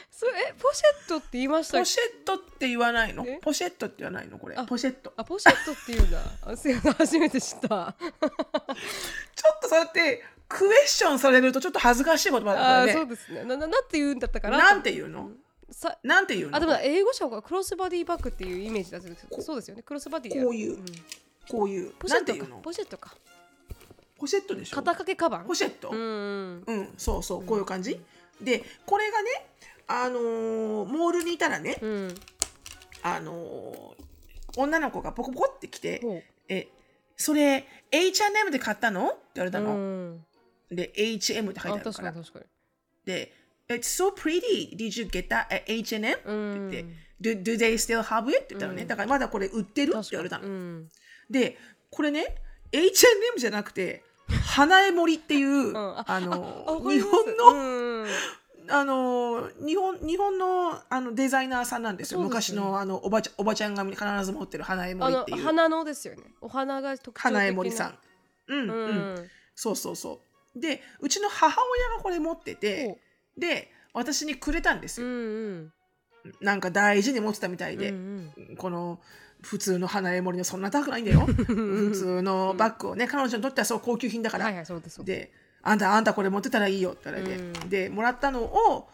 [0.10, 3.24] それえポシェットって言いましたポシェットって言わないの？
[3.28, 3.38] え？
[3.40, 4.40] ポシェットって言わないの？
[4.40, 4.56] これ。
[4.56, 5.14] あポシェット。
[5.16, 6.20] あポシェットって言うんだ。
[6.42, 6.94] あすいません。
[6.98, 7.68] 初めて知った。
[7.70, 12.94] ちょっとそうやってクエスチョンされるとちょっと恥ずかしい言葉だからね。
[12.94, 13.44] そうですね。
[13.44, 14.58] なななんて言うんだったかな？
[14.58, 15.30] なんて言うの？
[15.70, 16.56] さなんて言うの？
[16.58, 19.84] あでも英語者がクロスバディバッグっていうイメージだそうですそうですよね。
[19.84, 20.80] クロスバディこういう。
[21.48, 21.92] こういう。
[22.00, 22.56] ポシェットか。
[22.64, 23.16] ポシェットか
[24.20, 24.76] ポシェットでしょ？
[24.76, 25.46] 肩掛けカバン？
[25.46, 28.00] ポシェット、うんうん、そうそう、こういう感じ。
[28.42, 29.30] で、これがね、
[29.88, 32.16] あのーモールにいたらね、うん
[33.04, 34.08] あのー
[34.60, 36.02] 女の子がポコポコって来て、
[36.50, 36.68] え、
[37.16, 39.10] それ H&M で買ったの？
[39.10, 39.74] って言われたうの。
[39.76, 40.26] ん
[40.72, 41.90] で、H&M って書いてあるか。
[41.90, 42.46] あ確からに確かに
[43.06, 43.32] で、
[43.70, 44.76] It's so pretty.
[44.76, 46.12] Did you get that at H&M?
[46.12, 46.86] ってうん言って、
[47.22, 48.38] do, do they still have it?
[48.38, 48.82] って言ったのね。
[48.82, 49.94] うんだからまだこれ売ってる？
[49.96, 50.48] って言われたの。
[50.48, 50.90] うん
[51.30, 51.58] で、
[51.92, 52.26] これね、
[52.72, 54.04] H&M じゃなくて、
[54.46, 55.78] 花江森っていう、ん。
[55.78, 58.08] ああの日本の、うん
[58.70, 62.20] あの日本日本のあのデザイナーさんなんですよ。
[62.20, 62.26] ね。
[62.26, 65.38] 昔のあのおばちゃんおばちゃんが必ず持ってる花江あ森っていう。
[65.38, 66.24] の花のですよね。
[66.42, 67.98] お花が特徴花江森さん。
[68.50, 70.20] うんううん、んそうそうそ
[70.56, 70.60] う。
[70.60, 73.00] でうちの母親がこれ持ってて
[73.38, 76.36] で私にくれたんですうんよ、うん。
[76.42, 78.56] なんか大事に持ってたみたいで、うん。
[78.58, 79.00] この
[79.48, 81.22] 普通の花江森のそんな高くないんだよ。
[81.26, 85.06] 普通のバッグをね彼女にとってはそう高級品だから、はいはいそうですです。
[85.06, 85.32] で
[85.64, 87.70] 「あんたあんたこれ持ってたらいいよ」って言われて、うん。
[87.70, 88.90] でもらったのを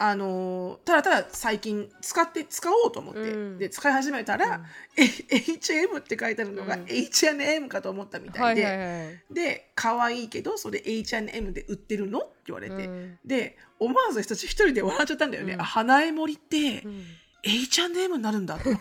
[0.00, 3.58] あのーただただ最近使って使おうと思って、うん。
[3.58, 4.64] で使い始めたら、
[4.96, 6.84] え HM って書いてあるのがうん。
[6.86, 9.34] H&M かと思ったみたで、はいいはいはい。
[9.34, 13.18] で可愛いけどそれ H&M で売ってるのって言われて、うん。
[13.24, 15.60] で思わず一人で笑っちゃったんだよね、うん。
[15.60, 17.04] あ花江森ってうん
[17.42, 18.58] H&M になるんだ。
[18.58, 18.76] と思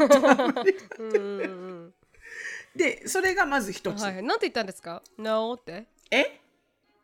[0.50, 0.76] って
[2.76, 4.24] でそれがまず一つ、はいはい。
[4.24, 5.88] なんて言ったんですか ?No って。
[6.12, 6.40] え？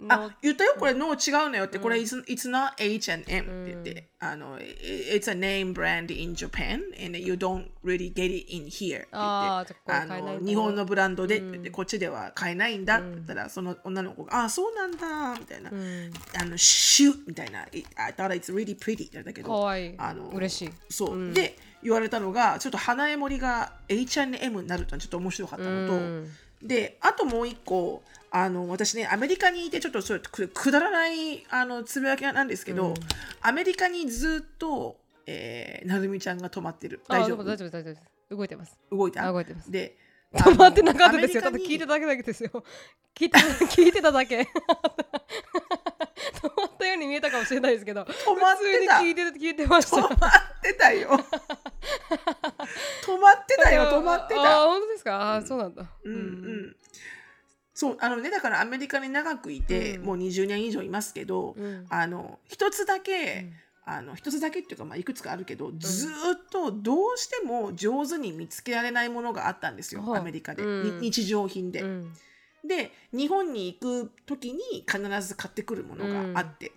[0.10, 7.68] あ言ったよこれノー違うのよって、これうん it's, it's not H&M って言って、あの It's a name brand in Japan and you don't
[7.84, 11.74] really get it in here って言ってあの日本のブランドでって言って、うん。
[11.74, 16.12] こっちでは買えないんだって言ったら、その女の子が「あそうなんだ」みたいな「うん。
[16.39, 19.92] あのシュー」みたいな「I thought it's really pretty」って言われたけどかわい。
[19.92, 20.70] いあの嬉しい。
[20.89, 21.34] そう、うん。
[21.34, 26.32] で言われたのがちょっと花江森が H&M になるとはちょっと面白かったのと、うん。
[26.62, 28.04] であともう一個
[28.36, 32.93] あの私ねアメリカにいてちょっとそれくくだらないあのつぶやきなんですけど、うん。
[33.41, 37.00] アメリカにずっと、えー、なるみちゃんが止まってる。
[37.10, 37.43] あ大丈夫？
[37.43, 37.91] 大丈夫大丈
[38.30, 38.76] 夫動いてます。
[38.91, 39.28] 動いた？
[39.28, 39.69] あ動いてます。
[39.72, 39.96] で
[40.34, 41.43] 止まってなかったですよ。
[41.43, 42.50] ただ聞いてただけですよ。
[43.15, 44.39] 聞いてた 聞いてただけ。
[44.39, 44.46] 止
[46.58, 48.02] まったように見えたかもしれないですけど。
[48.02, 48.06] 止
[48.41, 48.93] まってた。
[48.96, 49.98] 聞いて聞いてました。
[49.98, 51.10] 止まってたよ。
[53.06, 55.36] 止まってたよ止まってああた本当ですか？
[55.36, 55.86] あーそうなんだ。
[56.04, 56.13] うん。
[56.13, 56.76] うん
[57.74, 60.06] そうあのねだからアメリカに長くいて、うん。
[60.06, 61.86] もう20年以上いますけど、うん。
[61.90, 63.54] あの一つだけ、うん。
[63.86, 70.64] あの一つだけっていうか、まあ、いくつかあるけど、ずーっとどうしても上手に見つけられないものがあったんですよ、はいアメリカで、
[71.02, 72.14] 日常品で、うん。
[72.66, 76.72] で日本に行く時に必ず買ってくるものがあって、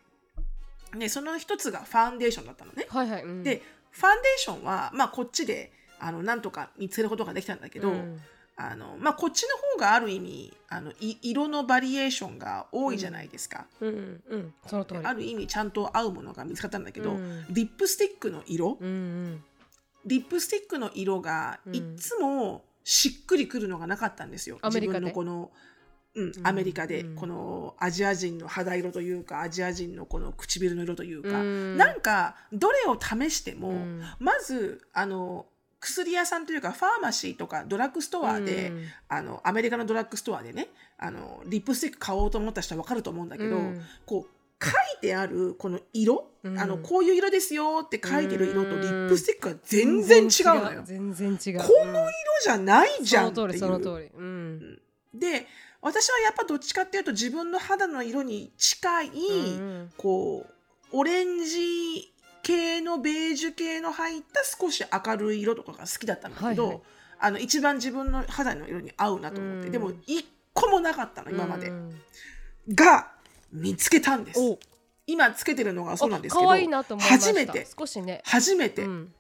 [0.99, 8.21] でその一つがファンデーションだったのね、はいはい、うん、でファンデーションは、まあ、こっちであのなんとか見つけることができたんだけど、うん
[8.59, 14.55] あのまあ、こっちの方がある意味あのい色のバリエーションが多いじゃないですか、うんうん。
[14.67, 15.01] その通り。
[15.05, 17.45] ある意味ちゃんと合うものが見つかったんだけど、うん。
[17.51, 19.45] リップスティックの色、うんうん。
[20.07, 21.77] リップスティックの色がうん。
[21.77, 25.01] いっつもしっくりくるのがなかったんですよ、アメリカで？
[25.01, 25.51] 自分のこの、
[26.15, 31.77] うんうんアメリカで、うんこのアジア人の肌色というかアジア人のこの唇の色というか、うん。
[31.77, 34.03] なんかどれを試しても、うん。
[34.19, 35.45] まずあの
[35.87, 38.85] 薬屋さんというかファーマシーとかドラッグストアで、うん。
[39.09, 40.69] あのアメリカのドラッグストアでね
[40.99, 43.83] あのリップスティック買おうと思った人は分かると思うんだけど、うん。
[44.05, 46.59] こう書いてあるこの色、うん。
[46.59, 50.31] あのこういう色ですよって書いてる色とリップスティックが全然違う
[50.65, 50.83] のよ。
[50.85, 52.11] 全然違うこの色
[52.43, 53.83] じゃないじゃんってその通りそのいう。
[53.83, 54.19] 通り。
[54.19, 54.81] うん。
[55.15, 55.47] で
[55.83, 59.91] 私はやっぱどっちかっていうと自分の肌の色に近い、うん。
[59.97, 60.53] こう
[60.93, 62.13] オレンジ
[62.47, 66.83] 系のベージュ系の入った少し明るい色とかが好きだったんだけど、はいはい。
[67.19, 69.73] あの一番自分の肌の色に合うなと思って、うん。
[69.73, 72.01] でも一個もなかったの今まで、うん。
[72.69, 73.11] が
[73.53, 74.41] 見つけたんです。
[74.41, 74.61] お。
[75.09, 76.49] 今つけてるのがそうなんですけど
[76.99, 77.67] 初めて。
[77.77, 78.23] 少しね。
[78.25, 79.13] 初めて、うん。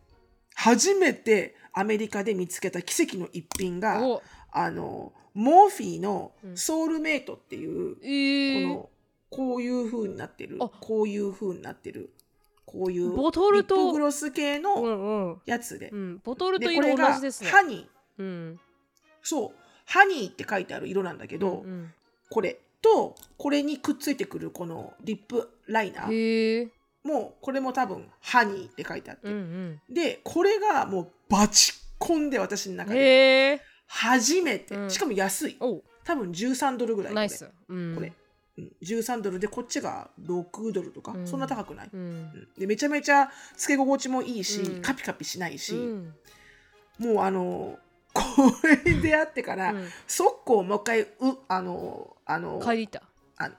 [0.55, 4.23] 初めてアメリカで見つけた奇跡の一品がお。
[4.53, 6.57] あのモーフィーのうん。
[6.57, 8.69] ソウルメイトっていう、えー。
[8.69, 8.89] この
[9.29, 10.59] こういう風になってる。
[10.61, 10.71] あ。
[10.81, 12.11] こういう風になってる
[12.77, 15.41] こういうボトルとグロス系うのんうん。
[15.47, 16.21] やつで、うん。
[16.23, 17.51] ボトルとでこれ色同がじですね。
[17.51, 18.23] ハニー。
[18.23, 18.61] うん。
[19.23, 19.51] そう。
[19.87, 21.93] ハニーって書いてある色なんだけど、うん
[22.29, 26.69] これとこれにくっついてくるこのリップライナー
[27.05, 34.91] もこれも多分ハニーって書いてあって、うんでこれがもうバチコンで私のうん中で初めて、うん。
[34.91, 35.57] しかも安い。
[35.61, 37.29] お多分13ドルぐらいこれ
[37.69, 37.95] うん。
[37.95, 38.15] これ、うん、
[38.83, 41.27] 13ドルでこっちが6ドルとか、うん。
[41.27, 42.01] そんな高くない、うん。
[42.01, 42.49] うん。
[42.59, 44.83] でめちゃめちゃつけ心地もいいし、うん。
[44.83, 46.14] カピカピしないし、うん。
[46.99, 47.79] もうあの
[48.12, 48.23] こ
[48.85, 49.88] れに出会ってから、うん。
[50.07, 51.09] 速攻もう一回う
[51.49, 53.03] あのあの買いに行った？
[53.37, 53.55] あの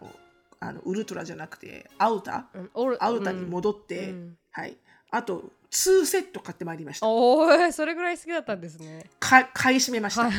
[0.60, 2.70] あのウルトラじゃなくてアウタうん。
[2.74, 4.38] オルアウタに戻って、うん。
[4.52, 4.78] はい。
[5.12, 7.08] あと2セット買ってまいりました。
[7.08, 9.10] おおそれぐらい好きだったんですね。
[9.20, 10.34] か買い占めました、はい。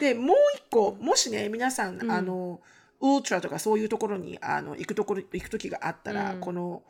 [0.00, 2.10] でもう一個もしね皆さん、うん。
[2.12, 2.60] あの
[3.00, 6.40] ウルトラとかそういうところにあの行くところ行く時があったら、うん。
[6.40, 6.82] この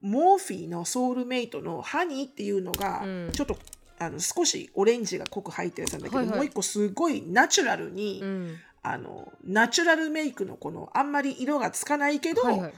[0.00, 3.30] モーフィーのソウルメイトのハニーっていうのが、うん。
[3.32, 3.58] ちょっと
[3.98, 6.36] あの少しオレンジが濃く入ってるやつなんだけど、はいはい。
[6.36, 8.56] もう一個すごいナチュラルに、うん。
[8.82, 12.72] あのナチュラルメイクのこのあんまり色がつかないけど、はいはい。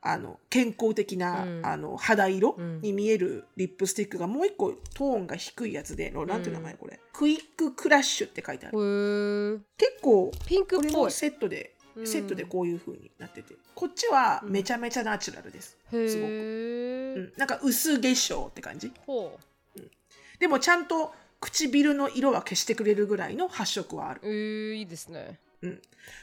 [0.00, 1.66] あの健康的な、うん。
[1.66, 2.80] あの肌色うん。
[2.82, 11.10] に見えるリップスティックがもう一個トーンが低いやつで、のなんていう名前これ、クイッククラッシュって書いてある、結構ピンクっぽい。
[11.10, 13.54] セットで、うんセットでこういう風になってて。
[13.74, 18.92] こっちはめちゃめちゃナチュラルです、へすごく、え、うん、なんか薄化粧って感じ。
[19.06, 19.80] ほう。
[20.38, 24.20] でもちゃんと唇の色は消してくれるぐらいの発色はある。
[24.24, 25.38] えー、いいですね。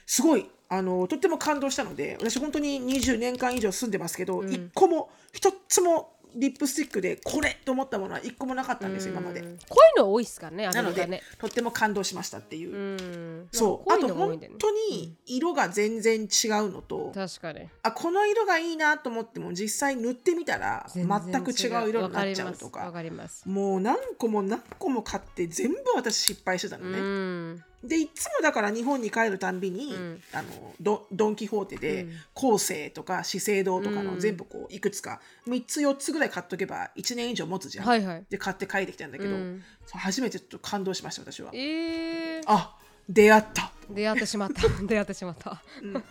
[0.05, 4.51] すごいあのとっても感動したので私本当に20年間以上住んでますけど、うん。
[4.51, 9.41] 一個も一つもリップスティックでこれと思ったものは一個もなかったんですよ今まで。
[9.41, 13.47] うんこういうの多いっすからねなので、とっても感動しましたっていう、うん。
[13.51, 13.93] そう。
[13.93, 16.27] あと本当に色が全然違う
[16.71, 17.67] のと、確かに。
[17.83, 21.07] あこの色がいいなと思っても実際塗ってみたら全
[21.43, 23.47] く違う色になっちゃうとわかかります。
[23.47, 30.21] もう何個も何個も買って全部私失敗してたのね、んでいつもだから日本に帰るたんびに、うん。
[30.33, 32.11] あのドドン・キホーテで、うん。
[32.33, 34.05] 後世とか資生堂とかうん。
[34.05, 38.25] の全部こういくつか3つ4つぐらい買っとけば1年以上持つじゃん、はいはい。
[38.29, 39.63] で買って帰ってきたんだけど、うん。
[39.93, 41.51] 初めてちょっと感動しました私は。
[41.53, 42.75] えー、あ
[43.07, 44.67] 出会った、出会ってしまった。
[44.83, 45.61] 出会ってしまった。
[45.81, 45.95] うん。
[45.95, 46.03] うん。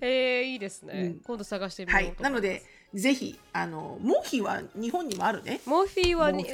[0.00, 1.20] えー、いいですね、うん。
[1.20, 2.20] 今度探してみよはうと思います。
[2.20, 2.22] い。
[2.24, 2.62] なので
[2.94, 5.60] ぜひあのモヒは日本にもあるね。
[5.66, 6.44] モーフィーはに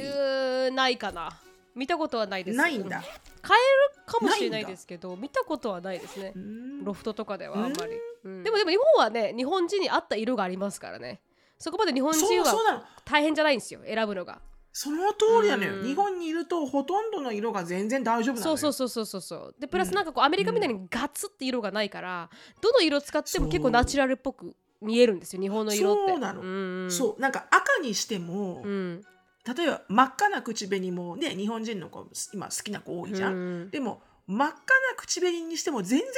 [0.75, 1.39] ないかな
[1.75, 2.57] 見たことはないです。
[2.57, 3.03] ないんだ。
[3.41, 6.31] 買えるかもしれないですけど見たことはないですね。
[6.35, 6.83] うん。
[6.85, 8.43] ロフトとかではあんまり、うん。
[8.43, 11.21] でもでも日本はね日本人に合った色がありますからね。
[11.59, 14.41] そこまで日本人は大変じゃないんですよ選ぶのが。
[14.77, 15.83] その通りなのよ、うん。
[15.85, 18.57] 日本にいるとほとんどの色が全然大丈夫なのよ。
[18.57, 19.55] そうそうそうそうそうそう。
[19.59, 22.29] でプラスなんかこうアメリカみたいにガツって色がないから
[22.61, 26.11] どの色使っても結構ナチュラルっぽく見えるんですよ日本の色って。
[26.11, 26.41] そうなの。
[26.43, 26.91] んん。
[26.91, 27.21] そう。
[27.21, 29.05] なんか赤にしても、うん
[29.45, 33.69] 例えば真っ赤な口紅もね日本人の子今好きな子多いじゃん、うん。
[33.69, 34.61] でも真っ赤な
[34.97, 36.09] 口紅にしても全然違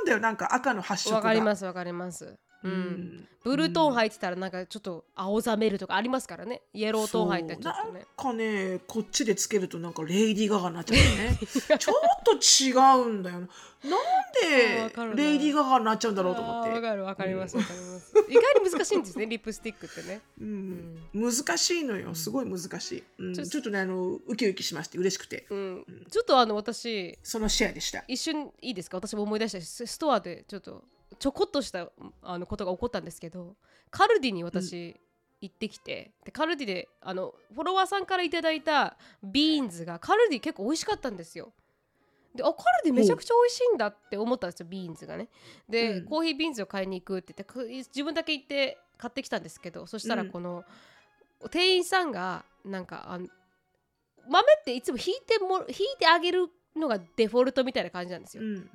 [0.00, 1.16] うんだよなんか赤の発色が。
[1.16, 2.36] わかりますわかります
[2.66, 2.74] ううん。
[3.20, 6.62] んブルートーン入ってたらなんかちょっと青ざめるとかありますからね。
[6.74, 8.00] イエロートーン入ったらちょっとね。
[8.00, 11.38] なんかねこっちでつけるとなんかレイディー・ガガになっちゃうよね。
[11.78, 12.72] ちょっと違
[13.04, 16.70] うんだよななんでレイディー・ガガになっちゃうんだろうと思って。
[16.70, 18.12] わかるわかりますわかります。
[18.28, 20.22] 意外に難しいんですねリップスティックってね。
[20.40, 22.16] うん、難しいのよ。
[22.16, 23.32] すごい難しい、うん。
[23.34, 25.46] ちょっとちょっとねあのウキウキしまして嬉しくて。
[25.50, 25.84] うん。
[26.10, 27.16] ちょっとあの私。
[27.22, 28.02] そのシェアでした。
[28.08, 28.96] 一瞬いいですか？
[28.96, 30.82] 私も思い出したスストアでちょっと
[31.18, 31.88] ちょこっとした
[32.22, 33.54] あのことが起こったんですけど
[33.90, 34.96] カルディに私
[35.40, 41.52] 行ってきて、でカルディであのフォロワーさんからいただいたビーンズがカルディ結構美味しかったんですよ。
[42.34, 45.28] であカルディめちゃくちゃ美味しいんだって思ったんですよビーンズがね。
[45.68, 46.04] で、うん。
[46.04, 50.30] コーヒービーンズを買いに行くって言ってく自分だけ行って買ってきたんですけどそしたらうん。
[50.30, 50.64] この、
[51.50, 53.26] 店員さんがなんかあの
[54.28, 58.70] 豆っていつも挽いても挽いてあげるのがデフォルトみたいな感じなんですよ、うん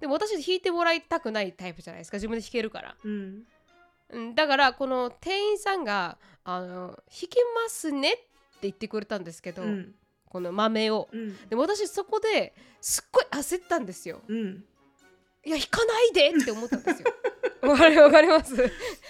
[0.00, 2.16] でも私挽いてもらいたくないタイプじゃないですか。
[2.16, 3.42] 自分で挽けるから、うん。
[4.10, 8.24] うん、だからこの店員さんがあの「弾けますね」って
[8.62, 9.94] 言ってくれたんですけど、うん。
[10.28, 11.08] この豆を。
[11.12, 11.48] うん。
[11.48, 14.20] でも私そこですっごい焦ったんですよ。
[14.28, 14.64] うん。
[15.44, 17.08] いや弾かないでって思ったんですよ。
[17.62, 18.54] わかります、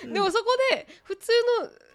[0.05, 0.13] うん。
[0.13, 1.33] でもそこで普通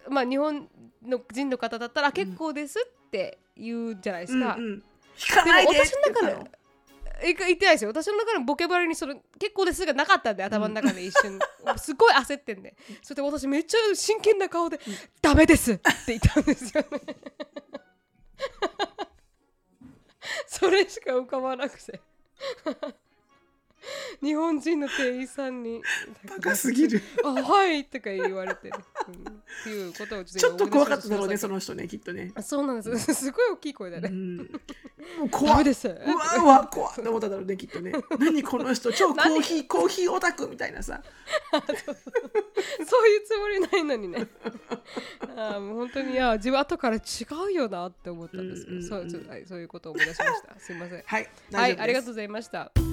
[0.06, 0.68] の、まあ、日本
[1.02, 4.84] の人の方だったらあ結構ですって言うじゃないですか、うんうん。
[5.16, 6.50] 引かないででも私の中で
[7.22, 7.90] 言ってないですよ。
[7.90, 11.38] 私の中のボケバラにその結構ですがなかったんで頭の中で一瞬、
[11.78, 12.76] すごい焦ってんで。
[13.02, 14.80] それで私めっちゃ真剣な顔で
[15.22, 17.00] 「ダメです!」って言ったんですよね。
[20.46, 22.00] それしか浮かばなくて
[24.22, 25.82] 日本人の店員さんに。
[26.28, 28.76] バカすぎる「あはい」とか言われてね、
[29.08, 32.32] うんっていうことをちょっと怖かっただろうねそのの人ねきっとね。
[32.42, 33.14] そうなんです。
[33.14, 34.36] すごい大きい声だね、うん。
[34.38, 34.44] も
[35.24, 35.88] うダ怖っメです。
[35.88, 35.96] うわ
[36.42, 37.92] うわ怖っって思っただろうねきっとね。
[38.18, 41.02] 何この人超コーヒーコーヒーオタクみたいなさ。
[42.86, 44.28] そういうつもりないのにね。
[45.36, 47.00] あーもう本当にいや自分後から違
[47.48, 50.60] うよなって思ったんですけど、うんうんうんそうそうはいそうことを思い出しました。
[50.60, 51.02] すいません。
[51.04, 52.91] はいはい、ありがとううございました。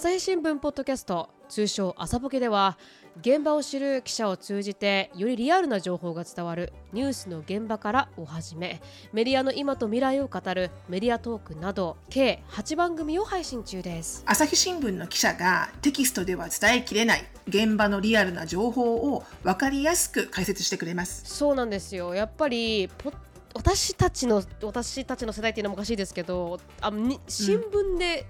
[0.00, 2.78] 朝日新聞ポッドキャスト通称朝ポケでは
[3.20, 8.80] 現場を知る記者を通じてよりリアルな情報が伝わるニュースの現場からをはじめ
[9.12, 14.22] メディアの今と未来を語るメディアトークなど計8番組を配信中です。
[14.24, 21.24] 朝日新聞の記者がテキストでは伝えきれない現場のリアルな情報を分かりやすく解説してくれます。
[21.26, 22.14] そうなんですよ。
[22.14, 23.12] やっぱりポ
[23.52, 28.24] 私たちの私たちの世代っていうのもおかしいですけどあに新聞で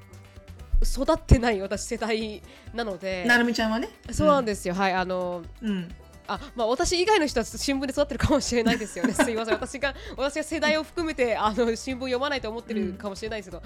[0.83, 2.43] 育ってない私世代
[2.74, 3.91] なので、なるみちゃんはね。
[4.11, 5.89] そうなんですよ、はいあのうん。
[6.26, 9.12] あまあ私以外の人は新聞で育ってるかもしれないですよね。
[9.14, 9.55] すいません。
[9.55, 13.62] 私が私が世代を含めてあの新聞読まないと思ってるかもしれないですけど、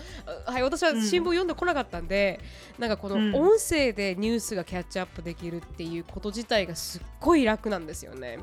[0.47, 2.41] あはい私は新聞読んでこなかったんで、
[2.79, 3.35] なんかこのうん。
[3.35, 8.39] 音声でニュースがキャッチアップできるっていうこと自体がすっごい楽なんですよね。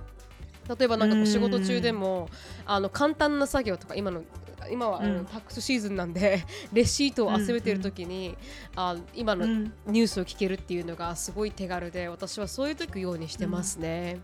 [0.69, 2.29] 例えばなんかこう仕事中でも
[2.65, 4.23] あの簡単な作業とか今の
[4.69, 6.43] 今はあのうんタックスシーズンなんで
[6.73, 8.37] レシートを集めてる時に、
[8.75, 9.73] あ今のうん。
[9.87, 14.19] ニュースを聞けるっていうのがすごい手軽で私はそういう時ようにしてますね。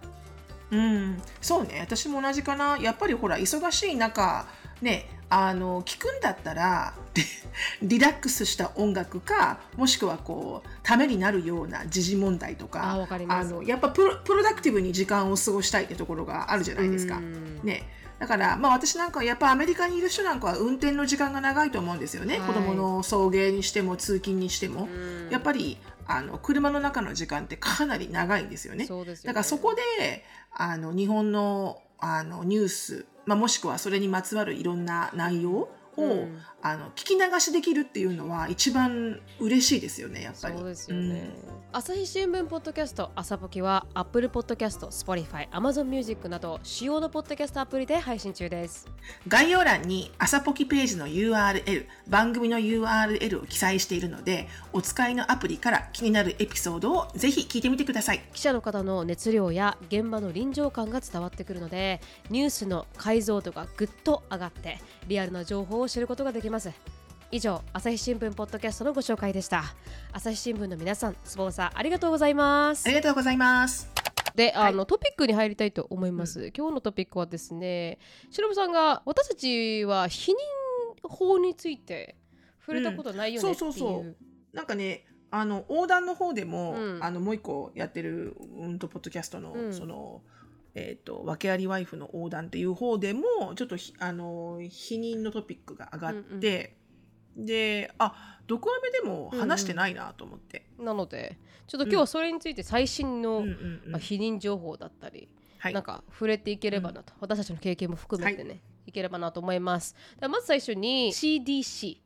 [0.69, 1.79] うん、そうね。
[1.79, 2.77] 私も同じかな。
[2.77, 4.47] やっぱりほら忙しい中
[4.81, 7.23] ねあの聞くんだったらリ
[7.97, 17.17] リラックスした音楽かもしくはこうためになるような時事問題とかあのやっぱプロプロダクティブに時間を過ごしたいってところがあるじゃないですか。
[17.17, 17.21] う。
[17.21, 17.59] ん。
[17.63, 17.89] ね
[18.19, 22.47] だから、まあ、私なんかはやっぱアメリカにいる人なんかは運転の時間が長いと思うんですよね、はい。
[22.47, 25.29] 子供の送迎にしても通勤にしても、うん。
[25.29, 28.85] やっぱりあの車の中の時間ってかなり長いんですよね。
[28.87, 29.27] よね。
[29.27, 40.57] だからそこであの日本のあのニュース、まあ、もしくはそれにまつわるいろんな内容を、うんあの聞き流しできるっていうのは一番嬉しいですよねやっぱり。
[40.57, 41.29] そうですよね、
[41.71, 48.87] 朝日新聞ポッドキャスト朝ポキは Apple Podcast、Spotify、Amazon Music など主要のポッドキャストアプリで配信中です。
[49.27, 58.25] 概要欄に朝ポキページの URL 番組の URL を記載しているのでお使いのアプリから気になるエピソードをぜひ聞いてみてください。
[58.33, 62.01] 記者の方の熱量や現場の臨場感が伝わってくるので
[62.31, 66.71] ニュースの解像度がぐっと上がってリアルな情報を知ることができます。
[67.29, 69.63] 以上朝日新聞ポッドキャストのご紹介でした。
[70.13, 72.85] 朝日新聞の皆さんスポンサーありがとうございます。
[72.85, 73.89] ありがとうございます。
[74.33, 74.69] で、はい。
[74.69, 76.51] あのトピックに入りたいと思います。
[76.55, 80.35] 今日のトピックはですね、しのぶさんが私たちは否認
[81.03, 82.15] 法について
[82.61, 83.55] 触れたことないよねう。
[83.55, 84.15] そうそうそう。
[84.53, 87.03] なんかねあの横断の方でも、うん。
[87.03, 89.73] あのもう一個やってるうんとポッドキャストの、うん。
[89.73, 90.21] その
[90.77, 96.77] えっ、と訳ありワイフの横断っていう方でもちょっとひあの否認のトピックが上がって、
[97.35, 103.91] であドクアメでも話してないなと思って、なので、ちょっと今日はそれについて最新の、うんうんうん。
[103.91, 105.27] まあ、避妊情報だったり、
[105.59, 105.73] はい。
[105.73, 109.95] なんか触れていければなと、私たちの経験も含めてね、いければなと思います。
[110.21, 111.97] まず最初に CDC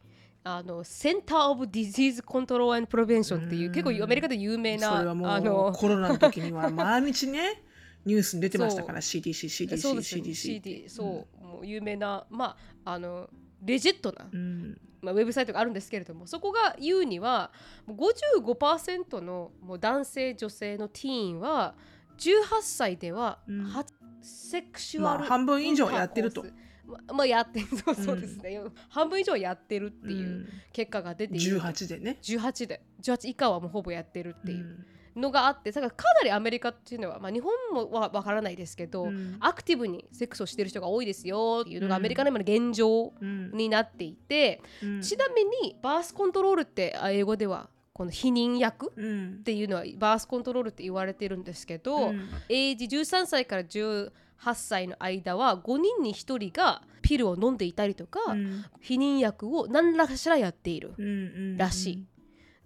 [0.43, 3.74] あの Center of Disease Control and Preve ntion っていう、うん。
[3.74, 7.61] 結構アメリカで有名なそれはもうあのコロナの時には毎日ね
[8.06, 10.34] ニュースに出てましたから CDC、CDC、CDC。
[10.34, 13.30] CD そう、もう有名なまああの
[13.64, 14.78] legit な、うん。
[15.02, 17.52] まあ、ウェブサイトがあるんですけれどもそこが言うには
[17.88, 17.97] もう
[18.43, 21.76] 55%のもう男性女性のティーンは
[22.18, 23.64] 18歳では、うん。
[23.64, 23.86] は
[24.22, 26.45] セクシュアル、まあ半分以上やってると。
[26.86, 30.49] ままあやってる そうそうですね、半分以上やってるっていううん。
[30.72, 32.18] 結果が出ている、18でね。
[32.22, 32.84] 18で。
[33.02, 34.58] 18以下はもうほぼやってるっていう。
[34.60, 34.86] うん
[35.16, 39.38] のがあってだからかなりアメリカっていうのは、まあ、日本もはわからないですけど、うん。
[39.39, 42.01] アクティブにセックスをしてる人が多いですよっていうのがうん。
[42.01, 45.01] アメリカの今の現状うんになっていて、うん。
[45.01, 52.30] ちなみにバースコントロールってあ英語ではこの否認役っうんていうのはバースコントロールって言われてるんですけど、うん。
[52.49, 54.12] エイジ13歳から18
[54.53, 58.66] 歳の間は5人に1人がピルを飲んでいたりとか、うん。
[58.84, 60.93] 避妊薬を何らかしらやっている。
[60.97, 61.09] うんう
[61.55, 61.57] ん。
[61.57, 62.05] らしい。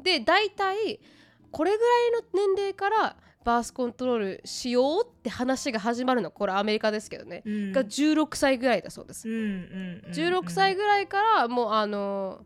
[0.02, 1.00] で大体
[1.56, 6.30] これぐらいの年齢からバースコントロールしようって話が始まるの。
[6.30, 7.72] これアメリカですけどね、うん。
[7.72, 12.42] が16歳ぐらいだそうです、うんうんうん16歳ぐらいからもうあの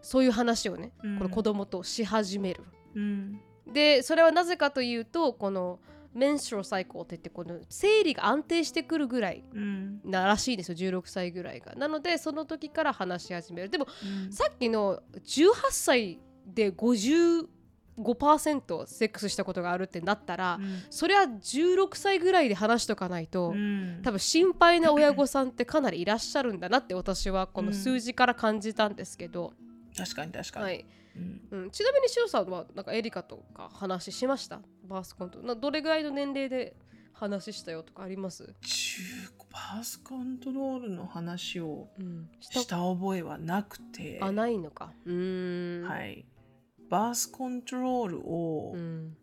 [0.00, 1.18] そういう話をね、うん。
[1.18, 2.62] この子供とし始める。
[2.94, 3.40] うん。
[3.66, 5.80] でそれはなぜかというとこの
[6.14, 10.00] メンストロサイクルって言ってこの生理が安定してくるぐらいうん。
[10.04, 10.76] ならしいんですよ。
[10.76, 11.74] 16歳ぐらいが。
[11.74, 13.70] なのでその時から話し始める。
[13.70, 13.88] でも
[14.24, 14.32] うん。
[14.32, 16.70] さっきの18歳で
[17.98, 20.58] 55%セックスしたことがあるってなったら、
[20.90, 24.00] それは16歳ぐらいで話しとかないと、うん。
[24.02, 29.52] 多分心配な親御さんってかなりいらっしゃるんだなって私はこの数字から感じたんですけど、
[29.96, 30.86] 確かに確かに、はい。
[31.16, 31.40] うん。
[31.50, 34.60] うん、ちなみにシロさんはなんかエリカとか話しました？
[34.84, 35.40] バースコント。
[35.40, 36.74] などれぐらいの年齢で
[37.12, 39.02] 話したよとかあります、中
[39.52, 44.18] バースコントロールの話をうん、した覚えはなくて。
[44.22, 44.92] あないのか。
[45.04, 46.24] うーん、はい
[46.92, 49.16] バースコントロールを、うん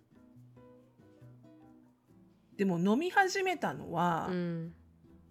[2.58, 4.74] でも飲み始めたのは、うん。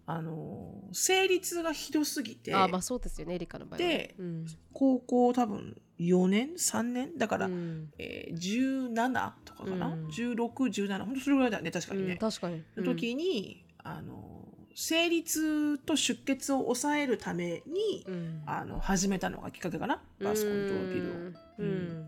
[0.07, 2.55] あの生理痛がひどすぎて。
[2.55, 4.45] あまあそうですよねエリカの場合はでうん。
[4.73, 7.17] 高校多分4年3年？
[7.17, 7.91] だから、うん。
[7.99, 10.07] えー17とかかな、うん。
[10.07, 12.13] 1617本当それぐらいだよね確かにね。
[12.13, 12.63] うん、確かに。
[12.77, 18.43] の時に、あの生理痛と出血を抑えるために、うん。
[18.47, 20.01] あの始めたのがきっかけかな？
[20.19, 21.15] バースコントロールピルを。
[21.59, 22.07] うん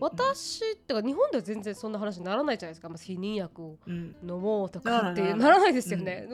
[0.00, 6.28] 私ってか日本では全然そんな話にならないじゃないですか、まあ、避妊薬をうん、飲もうとかってならないですよね、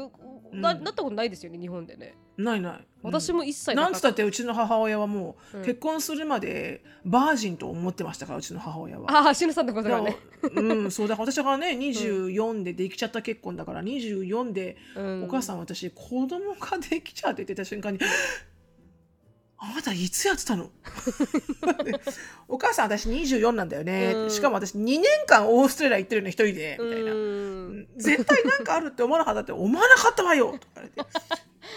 [0.53, 0.61] うん。
[0.61, 2.87] ななったことないですよね日本でね、ないない。
[3.03, 5.65] 私も一切なんつったっってうちの母親はもう、うん。
[5.65, 9.11] 結婚するまでバージンと思ってましたからうちの母親は。
[9.11, 10.17] ああしのさんのことがね、
[10.55, 11.09] うん、そう。
[11.09, 17.99] だから私がね24でできちゃった結婚だから24で、うん、お母さん私子供ができちゃうって言ってた瞬間に
[19.65, 20.71] 「あなたいつやってたの?
[22.49, 24.31] 」お母さん私24なんだよね、うん。
[24.31, 27.89] しかも私2年間オーストラリア行ってるの一人でみたいな、うん。
[27.97, 30.59] 絶対なんかあるって思わなかったって思わなかったわよ。
[30.59, 31.03] とか言われて。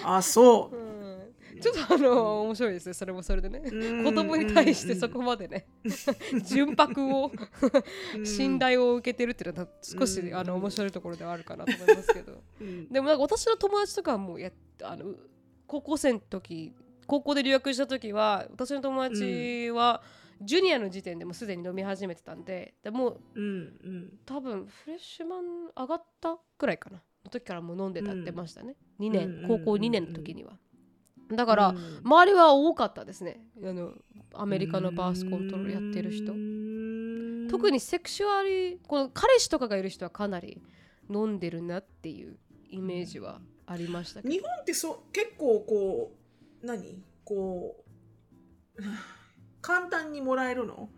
[0.03, 0.75] あそう。
[0.75, 1.61] うん。
[1.61, 2.93] ちょっとあの面白いですね。
[2.93, 3.61] それもそれでね。
[3.63, 4.03] うん。
[4.03, 5.67] 子供に対してそこまでね。
[6.43, 7.31] 純白を
[8.23, 10.36] 信頼を受けてるっていうのは少しうん。
[10.36, 12.41] あの面白いところではあるかなと思いますけど。
[12.59, 12.89] うん。
[12.89, 14.49] でもなんか私の友達とかはもうや
[14.81, 15.13] あの
[15.67, 16.73] 高校生の時
[17.08, 20.01] 高校で留学した時は私の友達は
[20.41, 24.20] ジュニアの時点でもうすでに飲み始めてたんででもううんうん。
[24.26, 25.41] 多分フレッシュマン
[25.78, 27.01] 上がったくらいかな。
[27.24, 30.60] の時からもう飲んでたってましたね、2年、うん高校2年の時には、
[31.32, 32.01] だから、うん。
[32.03, 33.47] 周りは多かったですね。
[33.64, 33.93] あの
[34.34, 36.34] アメリカのバースコントロールやってる人。
[36.34, 40.62] 人特にセクシュアリこの彼氏とかがいる人はかなり
[41.10, 42.38] 飲んでるなっていう
[42.70, 46.24] イメージはありましたけど、日本ってそう結構こう
[46.66, 47.03] 何？
[47.24, 47.84] こ
[48.78, 48.82] う
[49.61, 50.89] 簡単にもらえるの？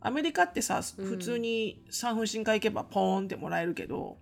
[0.00, 1.06] アメリカってさ、うん。
[1.06, 4.18] 普通に産婦人科行けばポーンってもらえるけど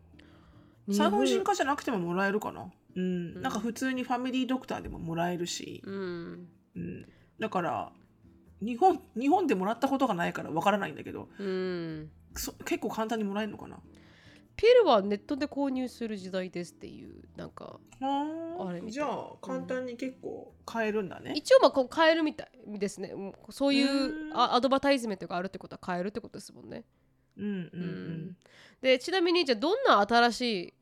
[0.90, 3.02] 産婦人科じゃなくてももらえるかな、うん。
[3.02, 3.42] うん。
[3.42, 6.48] なんか普通にファミリードクターでももらえるし、うん。
[6.76, 7.06] うん、
[7.38, 7.92] だから
[8.60, 12.10] 日本日本でもらったことがないからわからないんだけどうん。
[12.34, 13.78] そ結構簡単にもらえるのかな？
[14.56, 18.92] ピルはネットで購入する時代ですっていうなんかあれみたい。
[18.92, 23.12] じゃあ簡単に結構買えるんだね、一応まあこう買えるみたいですね。
[23.50, 26.84] そういうアドバタイズメントがあるってことは買えるってことですもんね。
[27.36, 28.36] うんうんううん。
[28.80, 30.74] でちなみにじゃあどんな新しい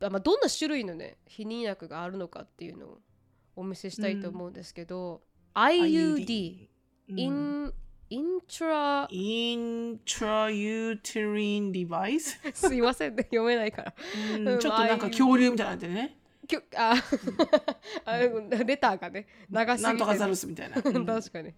[0.00, 2.98] あ、まあ、どんな種類のね避妊薬があるのかっていうのを
[3.56, 5.22] お見せしたいと思うんですけど、
[5.54, 6.68] IUD、
[7.10, 7.18] うん。
[7.18, 7.72] インイントライン
[10.04, 13.24] トラユーテリンデバイス、すいませんね。
[13.24, 13.94] 読めないから。
[14.36, 16.16] うんうんちょっとなんか恐竜みたいになってね。
[16.46, 16.94] きょあ
[18.06, 21.04] あレターがね長すぎてなんとかザルスみたいな、うん。
[21.04, 21.52] 確かに。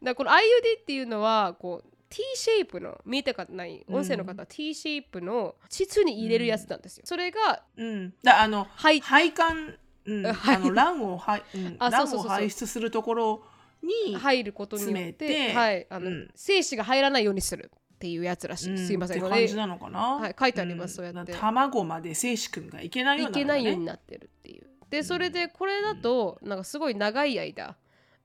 [0.00, 7.02] だこの IUD っていうのはこう T シェイプの見たことない音声の方は T シェイプの膣に入れるやつなんですよ。
[7.06, 9.00] それがうん、だあのはい。
[9.00, 10.56] 配管、うん、はい。
[10.56, 13.44] あの卵をはい、う排出するところ
[13.82, 16.30] に、入ることによっててはいあのうん。
[16.34, 18.70] 精子が入らないようにするっていうやつらしい。
[18.70, 18.78] うん。
[18.78, 19.20] すいません。
[19.20, 21.32] って感じなのかな、はい書いてありますそうやって。
[21.32, 23.40] 卵まで精子くんがいけないよういにね。
[23.42, 24.66] けないようになってるっていう。
[24.90, 27.76] でそれでこれだとなんかすごい長い間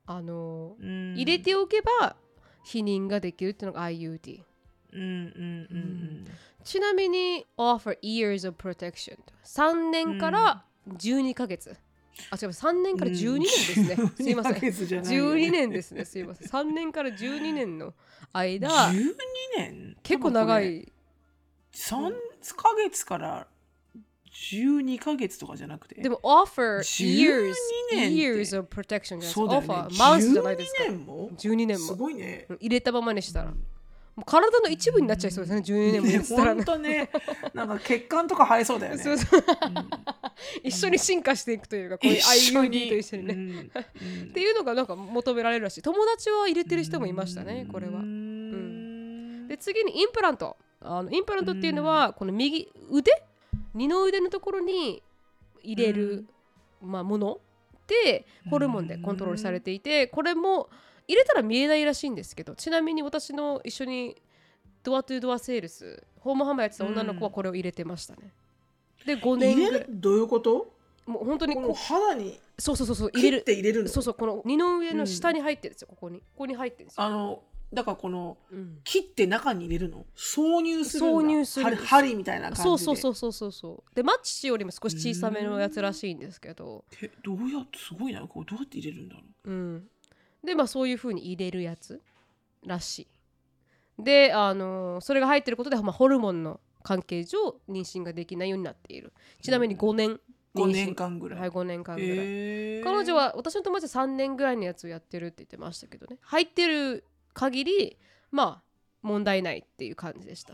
[0.05, 1.13] あのうん。
[1.15, 2.15] 入れておけば
[2.65, 4.41] 避妊ができるっていうのが IUD。
[4.93, 6.25] うんうんうん
[6.63, 11.75] ちなみに offer years of protection 3年から12ヶ月、
[12.29, 14.53] あ違う3年から12年ですね、う んすいません。
[14.53, 15.35] 12ヶ月じゃないよ。
[15.35, 16.05] ね12年ですね。
[16.05, 16.47] すいません。
[16.47, 17.93] 3年から12年の
[18.31, 19.13] 間12
[19.57, 19.97] 年？
[20.03, 20.91] 結構長い。
[21.73, 22.13] 3
[22.55, 23.47] ヶ月から
[24.31, 26.01] 12ヶ月とかじゃなくて？
[26.01, 27.55] でも offer 12 years
[27.91, 29.41] years of protection じゃないですか。
[29.45, 29.57] ね。
[29.57, 30.83] offer months じゃないですか。
[30.83, 32.45] 12年も？12年すもごいね。
[32.49, 33.53] うん入れたままにしたら
[34.15, 36.53] もう体の一部になっちゃいそうですね12年もやってたら。
[36.53, 37.09] 本ね当ね。
[37.53, 39.03] なんか血管とか生えそうだよね。
[39.03, 39.39] そうそう。
[39.39, 39.89] う ん
[40.63, 43.33] 一緒に進化していくというかこういう IUD と一緒にね、
[43.63, 45.81] っていうのがなんか求められるらしい。
[45.81, 47.99] 友達は入れてる人もいましたねこれは。
[47.99, 49.47] うん。
[49.47, 50.57] で次にインプラント。
[50.81, 53.11] あのインプラントっていうのはこの右腕？
[53.73, 55.01] 二の腕のところに
[55.63, 56.25] 入れる、
[56.81, 57.39] まあ、もの？
[57.87, 60.69] でホルモンでコントロールされていてこれも
[61.07, 64.21] 入れたら見えないらしいんですけどちなみに私の一緒に
[64.83, 68.31] ドアトゥドアセールス訪問販売やってた女の子はこれを入れてましたね。
[69.05, 69.79] で5年入ぐらい。
[69.81, 69.87] れる？
[69.89, 70.73] どういうこと？
[71.05, 72.39] もう本当にこう肌に？
[72.57, 73.43] そうそうそうそう入れる。
[73.43, 73.89] て入れるの？
[73.89, 75.87] そうそうこの二の上の下に入ってるんですよ。
[75.89, 77.41] ここにここに入ってるんですよ、あの
[77.73, 78.77] だからこのうん。
[78.83, 80.05] 切って中に入れるの？
[80.15, 82.63] 挿入するんだ挿入する針針みたいな感じで？
[82.63, 83.95] そうそうそうそうそうそう。
[83.95, 86.85] でマッチよりも少し小さめのやつらしいんですけど。
[87.01, 88.21] えどうやってすごいな。
[88.21, 89.51] こうどうやって入れるんだろう？
[89.51, 89.83] うん
[90.43, 92.01] でまあそういう風に入れるやつ
[92.65, 93.07] らし
[93.97, 94.03] い。
[94.03, 99.13] であのそれが入ってることで、まあ、ホルモンの関係上妊娠ができないようになっている。
[99.41, 100.19] ちなみに5年
[100.55, 102.83] 5年間ぐらい、はい5年間ぐらい、へー。
[102.83, 106.17] 彼女は私の友達は3年ぐらいのやつをやってるって言ってましたけどね。
[106.21, 107.97] 入ってる限り
[108.31, 108.63] まあ
[109.01, 110.53] 問題ないっていう感じでした。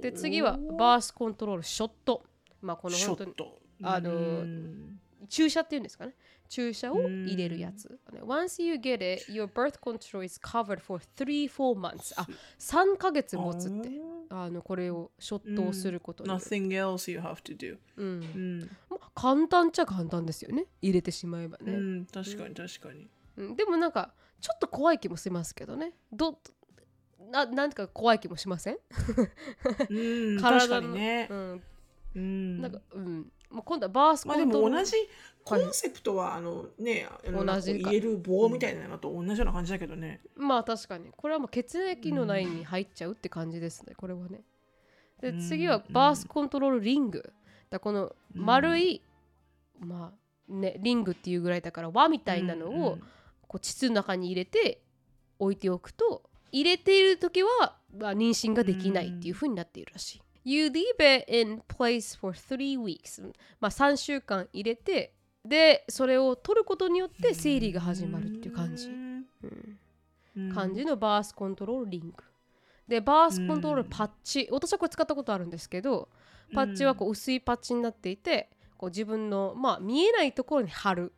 [0.00, 2.24] で次はバースコントロールショット。
[2.62, 3.58] まあこの本当にット。
[3.82, 6.14] あのうん注射っていうんですかね。
[6.48, 7.98] 注射を入れるやつ。
[8.22, 12.14] Once you get it, your birth control is covered for 3-4 months.
[12.16, 12.26] あ、
[12.58, 13.90] 3ヶ月持つって。
[14.30, 17.78] あのこれをショットをすることに Nothing else you have to do.
[17.96, 18.06] うん。
[18.06, 20.66] うん、まあ簡単っちゃ簡単ですよね。
[20.82, 23.08] 入れてしまえばね、うん、確かに確かに。
[23.36, 23.56] うん。
[23.56, 25.94] でもなんかちょっと怖い気もしますけどね。
[26.12, 26.38] ど
[27.30, 28.78] ななんか怖い気もしません、
[29.88, 30.40] うん。
[30.40, 30.60] 体の。
[30.60, 31.28] 確かにね。
[31.30, 31.62] う、ん、
[32.14, 34.92] うん、なんかうんもう今度はバースコまあでントロール、も同じ
[35.44, 37.84] コンセプトはあのね同じか。
[37.84, 41.10] こう入れる棒みたいなのと同じような感じだけどね、まあ確かに。
[41.16, 44.42] これはもう血液の内に入っちゃうって感じですねこれはね。
[45.20, 47.32] でうん次はバースコントロールリング。
[47.70, 49.02] だこの丸い、
[49.78, 53.02] まあねリングっていうぐらいだから輪みたいなのを、うん。
[53.46, 54.82] こう膣の中に入れて
[55.38, 56.22] 置いておくと
[56.52, 60.22] 入れている時は、まあ、妊娠ができないっていう風になっているらしい。
[60.48, 63.22] You leave it in place for three weeks、
[63.60, 65.12] まあ、3週間入れて
[65.44, 69.26] でそれを取ることによって生理が始まるっていう感じ、うん。
[70.38, 70.54] うん。
[70.54, 72.24] 感じのバースコントロールリング
[72.88, 76.08] でバースコントロールパッチ、私はこれ使ったことあるんですけど
[76.54, 81.12] パッチはこう薄いパッチになっていてこう自分の、まあ、見えないところに貼る、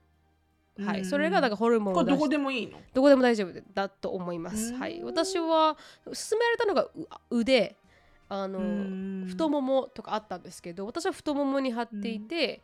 [0.85, 2.81] はい、うんそれがなんかホルモンこれどこでもいいの？
[2.95, 4.75] どこでも大丈夫だと思います。
[4.75, 4.81] うん。
[4.81, 6.83] はい、私は勧められたのが
[7.31, 7.77] う腕
[8.31, 9.25] あの、うん。
[9.29, 12.63] 太ももとかあったんですけど私は太ももに貼っていて、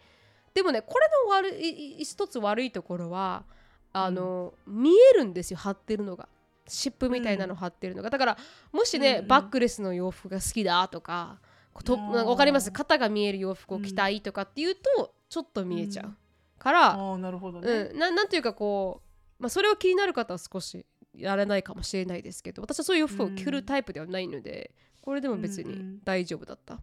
[0.54, 3.44] でもねこれの悪いい一つ悪いところは
[3.92, 6.28] あの、見えるんですよ貼ってるのが。
[6.68, 8.38] 湿布みたいなの貼ってるのが、だから
[8.72, 9.28] もしね、うんうん。
[9.28, 11.38] バックレスの洋服が好きだとか
[11.84, 12.72] とかわかります？
[12.72, 16.16] 肩が見える洋服を着たいとかっていうと、ちょっと見えちゃう、
[16.58, 19.00] から、ああなるほどね、うん、ななんていうかこ
[19.38, 24.72] う、まあ、それを気になる方は少しやらないかもしれないですけど私はそういう洋服を着るタイプではないので、
[25.07, 26.80] これでも別に大丈夫だった、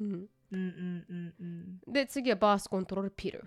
[0.00, 1.92] うん、うんうんうんうん。
[1.92, 3.44] で次はバースコントロールピル。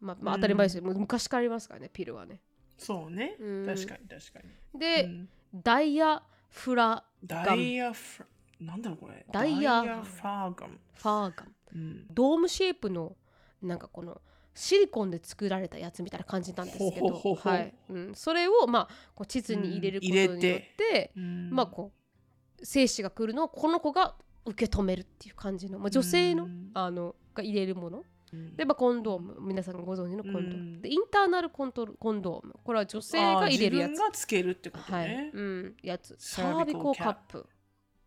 [0.00, 0.40] まあ、まあ、うん。
[0.40, 2.40] 当たり前ですよ、もう昔からありますからねピルはね。
[2.78, 3.66] そうね、うん。
[3.66, 4.38] 確かに確か
[4.72, 4.80] に。
[4.80, 5.28] で、うん。
[5.54, 8.26] ダイヤフラダイヤフラ
[8.66, 9.26] なんだろうこれ。
[9.30, 13.16] ダイヤファーガン、ファーガンうん、ドームシェイプの
[13.60, 14.22] なんかこの
[14.54, 17.34] シリコンで作られたやつみたいな感じなんですけど。
[17.34, 17.74] はい。
[17.90, 21.50] うん、それをまあこう地図に入れることによって,、うん。
[21.50, 22.01] まあこう
[22.62, 26.70] 精子が来るのをこの子が受け止めるっていう感じの、まあ、女性の,、うん。
[26.74, 28.04] あのが入れるもの。
[28.32, 28.56] うん。
[28.56, 30.82] で、まあ、コンドーム皆さんがご存知のコンドーム、うん。
[30.82, 32.54] でインターナルコントロコンドーム。
[32.64, 33.90] これは女性が入れるやつ。
[33.90, 35.08] 自分がつけるってことはい。
[35.08, 36.16] ね、うん、やつ。
[36.18, 37.46] ササービコカップ。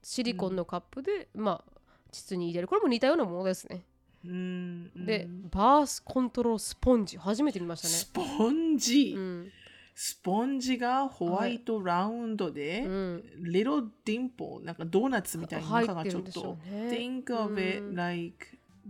[0.03, 1.71] シリコンのカップで、まあ
[2.11, 2.67] 膣に入れる。
[2.67, 3.85] これも似たようなものですね。
[4.25, 5.05] うん。
[5.05, 5.49] でうん。
[5.49, 7.17] バースコントロールスポンジ。
[7.17, 9.51] 初めて見ましたスねポンジ、うん
[9.97, 13.23] スポンジがホワイトラウンドで、うん。
[13.37, 16.89] リロディンポなんかドーナツみたいに中がちょっと、うね。
[16.89, 17.95] Think of it うん。
[17.95, 18.45] like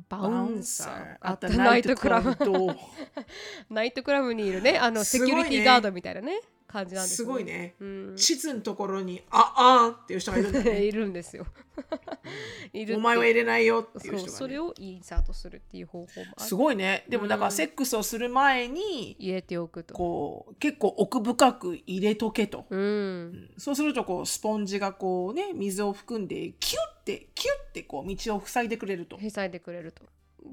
[0.09, 2.35] バウンサーあったナイトクラブ
[3.69, 4.77] ナイトクラブにいるね。
[4.79, 6.41] あのセキュリティガードみたいなね
[6.75, 8.13] 感じなんですすごいね、うん。
[8.17, 10.83] 地図のところにああーっていう人がいるんだね。
[10.83, 11.45] いるんですよ。
[12.73, 16.47] いるお前は入れないよっていう人が、ね、そうそれをインサートするっていう方法もある。
[16.47, 17.05] すごいね。
[17.07, 17.49] でもだかうん。
[17.49, 19.93] らセックスをする前に入れておくと。
[19.93, 23.51] こう結構奥深く入れとけと、うん。
[23.57, 29.17] そうするとこうスポンジがこうね水を含んでキュッてキュッてこう道を塞いでくれると。
[29.29, 30.03] 塞いでくれると。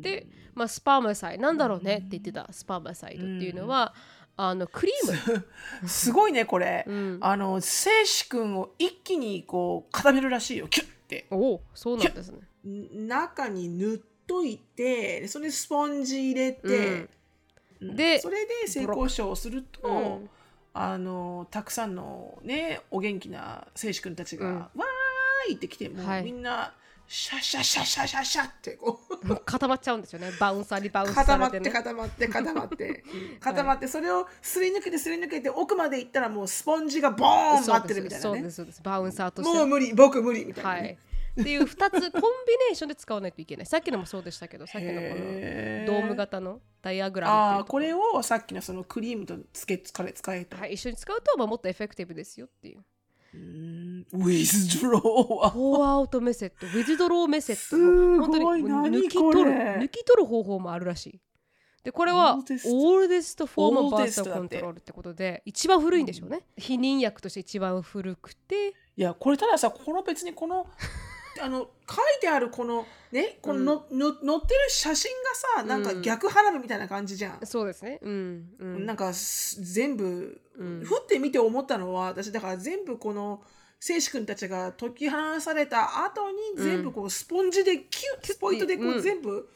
[0.00, 3.94] で、まあ、スパーマサイドなんだろうねって言ってたスパーマサイドっていうのは、
[4.36, 5.32] あのクリー
[5.82, 5.88] ム。
[5.88, 7.18] す ごいねこれ、うん。
[7.20, 10.68] あの精子くんを一気にこう固めるらしいよ。
[10.68, 11.26] キュッて。
[11.30, 12.40] おおそうなんですね。
[12.66, 17.08] ん中に塗っといてでそれでスポンジ入れて、
[17.80, 17.96] うん。
[17.96, 19.92] でそれで性交渉をすると、う
[20.24, 20.30] ん。
[20.74, 24.56] あのたくさんのねお元気な精子くんたちが、うん。
[24.56, 26.24] わーいってきてもう、はい。
[26.24, 26.74] みんな
[27.14, 29.36] シャシャシャシャシャシャってこう。
[29.44, 30.30] 固まっちゃうんですよね。
[30.40, 33.04] バウンサーにバウンス固まって固まって固まって。
[33.38, 38.34] 固まってそれをすり抜けてすり抜けて奥まで行ったらもうスポンジがボーン待ってるみたいなね。
[38.34, 38.80] そうですそうです。
[38.82, 39.58] バウンサーとして。
[39.58, 40.98] もう無理僕無理みたいなはね、
[41.36, 41.40] い。
[41.42, 43.66] っていう2つコンビネーションで使わないといけない。
[43.66, 45.14] さっきのもそうでしたけどさっきのこの
[45.86, 52.82] ドーム型のダイアグラムああこれをさっきのそのクリームとつけ使え使えと、はい、一緒に使うと、まあ、もっとエフェクティブですよっていう。
[53.34, 54.06] うーん。
[54.12, 57.62] ウィズドローフォーアウトメセット、ウィズドローメセット。
[57.62, 58.18] すごい。
[58.18, 61.20] 本当に何抜き取る抜き取る方法もあるらしい。
[61.84, 68.74] でこれは Oldest oldest form of Oldest birth だって control ってことで一番古いんでしょうね、避妊薬として一番古くて。
[68.96, 70.66] いやこれたださこの別にこの
[71.42, 71.68] あの書い
[72.20, 75.10] てあるこのねこのの、の載ってる写真
[75.56, 77.40] がさなんか逆花火みたいな感じじゃん。
[77.44, 77.98] そうですね。
[78.00, 78.44] うん。
[78.58, 78.86] うん。
[78.86, 80.84] なんかす全部、うん。
[80.84, 83.42] ふって見て思ったのは私だから全部この
[83.80, 89.02] 聖司君たちが解き放された後に全部こうスポンジでキュッスポイトでこううん。
[89.02, 89.48] 全部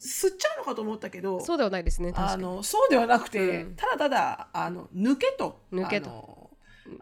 [0.00, 3.74] 吸っちゃうのかと思ったけど、そうではないですね確あのそうではなくて、うん。
[3.74, 5.60] ただただあの抜けと。
[5.72, 6.43] 抜けと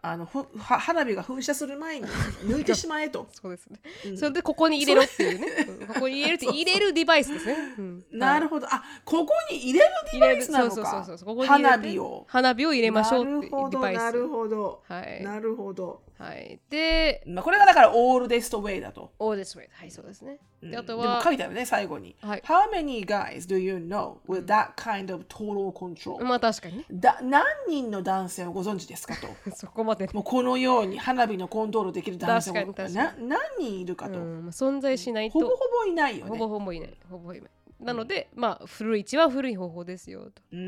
[0.01, 2.07] あのふは花火が噴射する前に
[2.45, 3.27] 抜いてしまえと。
[3.31, 4.17] そうですね、うん。
[4.17, 5.83] それでここに入れろっていうね、う。
[5.83, 8.05] んここに入れるって入れるデバイスですね、うん。
[8.11, 8.67] なるほど。
[8.69, 11.05] あ、ここに入れるデバイスなのか。
[11.45, 12.25] 花火を。
[12.27, 14.83] 花火を入れましょうっていうなるほど、デバイスなるほど。
[14.87, 15.23] はい。
[15.23, 16.01] なるほど。
[16.17, 19.11] はい、でまあ、これがだからオールデストウェイだと。
[19.19, 19.67] オーデスウェイ。
[19.71, 20.71] はいそうですね、うん。
[20.71, 22.15] であとでもは書いてあるね、最後に。
[22.21, 22.41] はい。
[22.45, 26.23] How many guys do you know with that kind of total control?
[26.23, 26.85] まあ確かにね。
[26.91, 29.27] だ何人の男性をご存知ですかと。
[29.55, 30.05] そこまで。
[30.07, 34.19] ねもうこのように花火のコントロールできる男性確かに確かな何人いるかと。
[34.19, 35.39] うん、存在しないと。
[35.39, 36.29] ほぼほぼいないよね。
[36.29, 36.97] ほぼほぼいない。
[37.09, 37.51] ほぼいない。
[37.83, 40.63] なので、まあ古い一番古い方法ですよと、うんう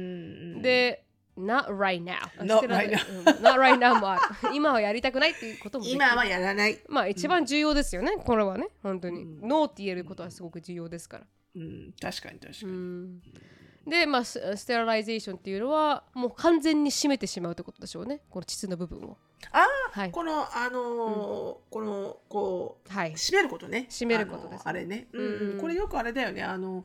[0.58, 1.05] ん、で
[1.38, 2.18] not right now.
[2.40, 3.26] Not right うん。
[3.26, 4.22] Not right now もある
[4.54, 6.80] 今はやりたくないっていうことも今はやらない。
[6.88, 11.26] まあ一番重要ですよね、これはね本当に、ノーって言えることはすごく重要ですから。
[11.56, 12.60] うん、確かに確かに。
[12.64, 13.22] うん。
[13.88, 18.22] でまあス sterilization っていうのはもう完全に締めてしまうってことでしょうね。
[18.30, 19.18] この膣の部分を。
[19.52, 20.12] あはい。
[20.12, 23.12] このあのーこのこうはい。
[23.12, 23.86] 締めることね。
[23.90, 25.26] 締めることですあれね、うん。
[25.26, 25.52] うん。
[25.52, 26.42] うんこれよくあれだよね。
[26.42, 26.84] あのは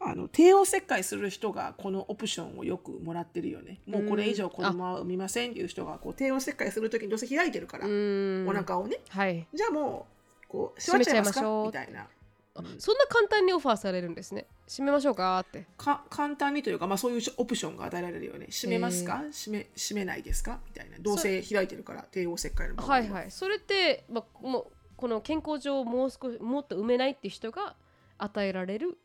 [0.00, 3.80] ああの帝王切開する人がこのオプションをよくもらってるよね。
[3.86, 8.98] もうこれ以上子供は産みませんっていう人がこう帝王切開するときにどうせ開いてるから、うんお腹をね。
[9.08, 9.46] はい。
[9.52, 10.06] じゃあも
[10.44, 11.40] うこう閉まっちゃいますか？
[11.40, 11.90] 閉めちゃいましょう。
[11.90, 12.06] みたいな。
[12.54, 14.46] あそんな簡単にオファーされるんですね。
[14.68, 15.66] 締めましょうかって。
[15.76, 18.48] か簡単にというか、まあ、そういうオプションが与えられるよね。
[18.50, 19.22] 閉めますか？
[19.32, 20.60] 閉め閉めないですか？
[20.66, 20.98] みたいな。
[20.98, 22.98] どうせ開いてるから帝王切開の場合は。
[23.00, 23.30] いはい。
[23.30, 24.66] それって、まあ、もう
[24.96, 27.74] この健康上もう少しもっと埋めないっていう人が
[28.16, 28.98] 与えられる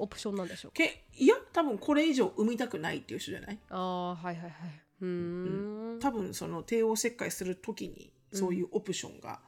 [0.00, 0.76] オプションなんでしょうか？
[0.76, 3.58] けいや多分これ以上産みたくないっていう人じゃない？
[3.68, 4.52] ああはいはいはい。
[5.02, 5.98] うーん。
[6.00, 9.40] 多分その帝王切開するときにそういうオプションが、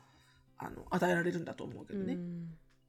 [0.59, 2.15] あの与えられるんだと思うけどね。
[2.15, 2.21] うん。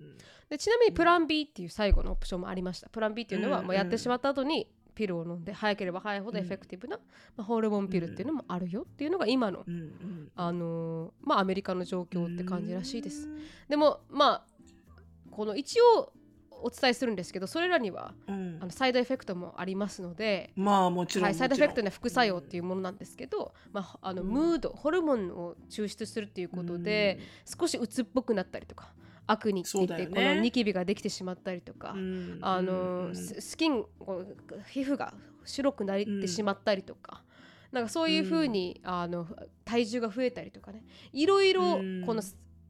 [0.01, 0.18] うん。
[0.49, 2.89] でちなみにプラン B っていう最後のオプションもありました。
[2.89, 3.68] プラン B っていうのは、うん。
[3.68, 6.99] まあ、やってしまった後にピルを飲んで早ければ早いほどエフェクティブな、
[7.36, 9.74] まあ、ホルモンピルっていうのもあるよっていうのが今の、うん。
[9.74, 10.32] うん。
[10.36, 13.28] あのーまあ、アメリカの状況って感じらしいです。
[13.28, 13.39] うん。
[13.70, 14.45] でもまあ
[15.32, 16.14] この一応
[16.64, 18.57] お伝えするんですけどそれらにはうん。
[18.61, 28.93] あのサイドエフェクトもありますので、まあもちろん、はい、サイドエフェクトにねは副作用っていうものなんですけど、まあ、あのムードホルモンを抽出するっていうことで、少し鬱っぽくなったりとか
[29.28, 30.07] 悪にって言って、ね。
[30.07, 34.38] このニキビができてしまったりとか、うんあのうんススキンこう
[34.70, 35.14] 皮膚が
[35.45, 37.24] 白くなってしまったりとか、
[37.72, 39.28] なんかそういうふうに、あの
[39.66, 42.03] 体重が増えたりとかねいろいろうん。
[42.05, 42.22] この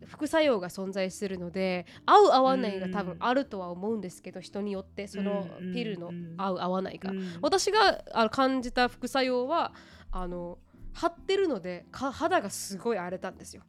[0.07, 7.37] 副作用が存在するので合う合わないが多分あるとは思うんですけど人によってそのうんピルのうん合う合わないが、うん。
[7.41, 9.73] 私があの感じた副作用は
[10.11, 10.57] あの
[10.93, 13.63] 張ってるのでか肌がすごい荒れたんですよ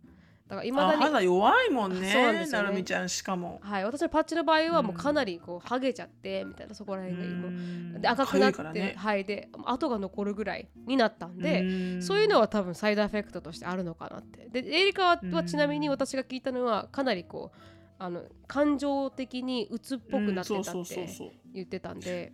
[0.49, 2.65] だからいまあだに肌弱いもんねそうなんですよね。
[2.65, 3.61] なるみちゃんしかも。
[3.63, 7.49] はい、私のパッチの場合はもうかなりこう剥げちゃってみたいなそこら辺がも
[7.97, 12.03] うで赤くなって、はいで跡が残るぐらいになったんで、ん。
[12.03, 14.51] そういうのは多分サイドエフェクトとしてあるのかなって。
[14.51, 17.59] でエリカははちなみに私が聞いたのはかなりこう
[17.99, 21.09] あの感情的に鬱っぽくなってたって
[21.55, 22.33] 言ってたんで、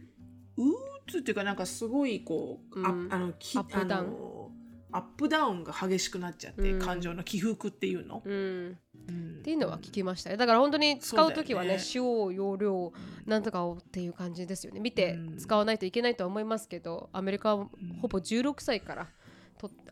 [0.57, 0.63] う
[1.11, 3.09] つっていうかなんかすごいこう、あうん。
[3.13, 4.07] あのきアップダウン。
[4.07, 4.40] あの
[4.93, 6.79] アップダウンが激しくなっちゃって、うん。
[6.81, 8.33] 感情の起伏っていうの、うん、
[9.09, 9.39] うん。
[9.41, 10.37] っていうのは聞きましたよ。
[10.37, 12.93] だから本当に使う時はねそう塩容量
[13.27, 14.81] なんとかをっていう感じですよね。
[14.81, 15.37] 見てうん。
[15.39, 17.69] 使わないといけないとは思いますけどアメリカは
[18.01, 19.09] ほぼ16歳から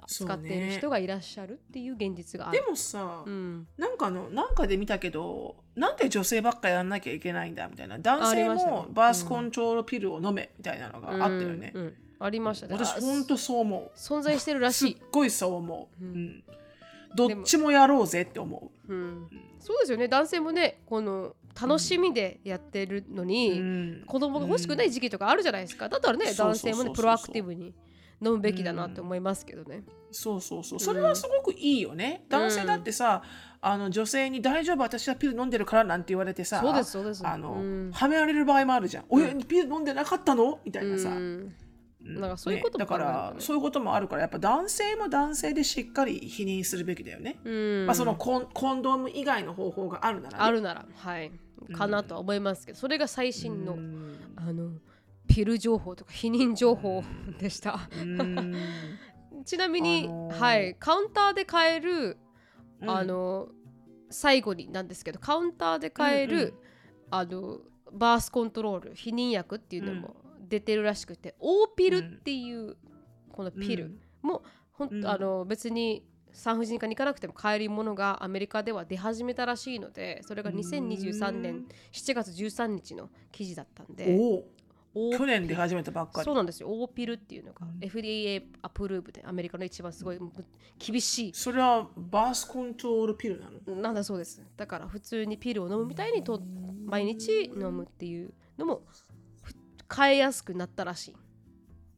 [0.07, 2.71] 使っている人がいらっしゃるっていう現実があでる。
[2.71, 7.99] もさ、うん、なんかのなんかで見たけどなんで女性ばっかやんなきゃいけないんだみたいな。
[7.99, 12.75] 男性もバースコントロールピルを飲めみたいなのがあったよね、うんうんありましたね。
[12.75, 13.99] あ私ほんとそう思う。
[13.99, 14.97] 存在してるらすっしい。
[15.13, 16.17] ごいそう思う、ううん。
[16.27, 16.45] ん
[17.15, 18.95] どっちもやろうぜって思う。
[18.95, 19.29] ん、
[19.61, 20.09] そうですよね。
[20.09, 24.05] 男性もねこの楽しみでやってるのう、に、うん。
[24.07, 25.89] 子供が欲しくない時期とかあるじゃないですか。
[25.89, 27.75] だったらね男性もねプロアクティブに
[28.21, 29.85] 飲むべきだなって思いますけどね。
[30.11, 30.81] そうそうそう。
[30.81, 33.23] それはすごくいいよね、男性だってさ
[33.61, 37.27] あの女性に「大丈夫私はピル飲んでるから」なんて言われてさそうですそうです。
[37.27, 37.91] あの、うん。
[37.93, 41.11] はめられる場合もあるじゃん「おやピル飲んでなかったの?」みたいなさ、
[42.09, 42.91] なんかそういうこともね。
[42.91, 47.87] だからそういうこともあるからやっぱ男性も男性でしっかり否認するべきだよね、うん。
[47.87, 51.31] まあ、そのコンコンドーム以外の方法があるなら、ね、あるならはい。
[51.75, 54.17] かなとは思いますけど、それが最新の、うん。
[54.37, 54.71] あの
[55.27, 57.05] ピル情報とか避妊情報
[57.39, 57.89] でした。
[58.01, 58.57] うん。
[59.45, 62.17] ちなみに、あのーはい、カウンターで買える、
[62.81, 62.91] うん。
[62.91, 63.49] あの
[64.11, 66.55] 最後になんですけどカウンターで買える、うんうん。
[67.11, 67.59] あの
[67.93, 70.17] バースコントロール避妊薬っていうのも
[70.49, 72.77] 出てるらしくて、オーピルっていう
[73.31, 73.99] このピルうん。
[74.23, 74.43] も、
[74.73, 75.07] ほんうん。
[75.07, 84.45] あの別に産婦人科に行かなくても買えるものがアメリカでは出始めたらしいのでそれが2023年7月13日の記事だったんで
[84.95, 86.25] 去年出始めたばっかり。
[86.25, 86.69] そうなんですよ。
[86.71, 87.79] オーピルっていうのがうん。
[87.81, 90.19] FDA アプローブでアメリカの一番すごい
[90.79, 91.33] 厳しい。
[91.35, 93.77] それはバースコントロールピルなの？
[93.77, 94.43] なんだそうです。
[94.57, 96.41] だから普通にピルを飲むみたいにと
[96.85, 99.08] 毎日飲むっていうのもふ
[99.95, 101.17] 変えやすくなったらしい。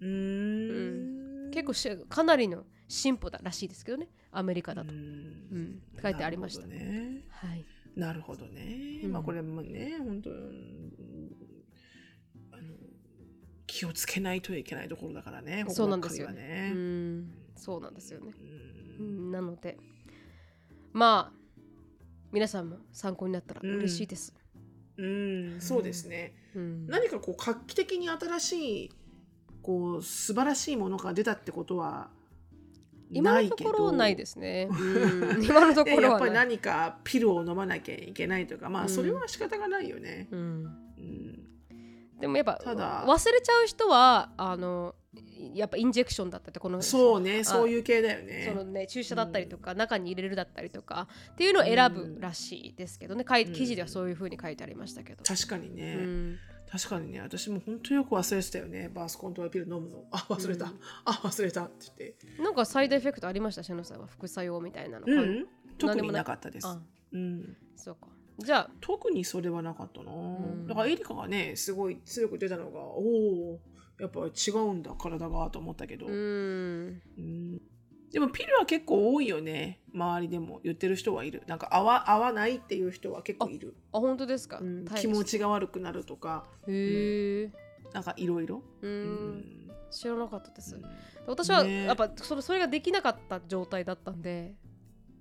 [0.00, 1.50] うーん。
[1.50, 4.08] 結構しかなりの進歩だらしいですけどね。
[4.30, 5.00] アメリカだと、ううん。
[5.00, 7.24] ん、書いてありました、ね。
[7.30, 7.64] はい、
[7.96, 9.12] なるほどね、うん。
[9.12, 11.36] まあこれもね本当うん
[12.52, 12.62] あの
[13.66, 16.72] 気をつけないといけないところだからねそうなんですよね。
[16.74, 17.34] うん。
[17.56, 18.32] そうなんですよね、
[18.98, 19.76] ううんん、なので。
[20.92, 21.40] まあ
[22.32, 24.32] 皆さんも参考になったら嬉しいです、
[24.96, 25.60] うん。
[25.60, 26.86] そうですね、うん。
[26.86, 28.90] 何かこう画期的に新しい
[29.62, 32.08] こう素晴らしいものが出たってことは
[33.10, 38.86] 今のところないですね、 うん、今のところでやっぱり何かピルを飲まなきゃいけないとかまうん。
[38.86, 40.28] あそれは仕方がないよね。
[40.30, 40.40] うん。
[40.40, 41.46] うん
[42.20, 44.94] でもやっぱ忘れちゃう人はあの
[45.54, 48.46] やっぱインジェクションだったってこのそうねそういう系だよね。
[48.48, 56.38] そのね注射だったりとか、中に入れるだったりとかっていうのを選ぶらしいですけどね、かい記事ではそういうふうに書いてありましたけど、確かにね、うん。
[56.70, 57.20] 確かにね。
[57.20, 58.90] 私も本当よく忘れてたよね。
[58.94, 60.04] バースコントロールピル飲むの。
[60.12, 60.80] あ忘れた、うん。
[61.04, 62.42] あ忘れたって言って。
[62.42, 63.62] なんかサイドエフェクトありました？
[63.62, 65.46] シャノさんは副作用みたいなの、うん。
[65.78, 66.66] 特に何でもなかったです。
[66.66, 66.78] あ
[67.12, 68.06] うん、そうか
[68.40, 68.70] じゃあ。
[68.80, 70.66] 特にそれはなかったな、ん。
[70.66, 73.00] だからエリカがねすごい強く出たのがお
[73.54, 73.60] お
[74.00, 77.02] やっぱ違うんだ体がと思ったけど、うーん。
[77.18, 77.60] うん。
[78.10, 79.80] でもピルは結構多いよね。
[79.94, 81.42] 周りでも言ってる人はいる。
[81.46, 84.84] なんか合わ合わないっていう人は結構いる、あ本当ですか、うん。
[84.84, 86.46] 大気持ちが悪くなるとか。
[86.66, 87.52] へえ
[87.92, 89.38] なんかいろいろううん。
[89.38, 90.82] ん知らなかったです、うん。
[91.26, 91.84] 私はね。
[91.84, 94.69] やっぱそれそれができなかった状態だったんで、うん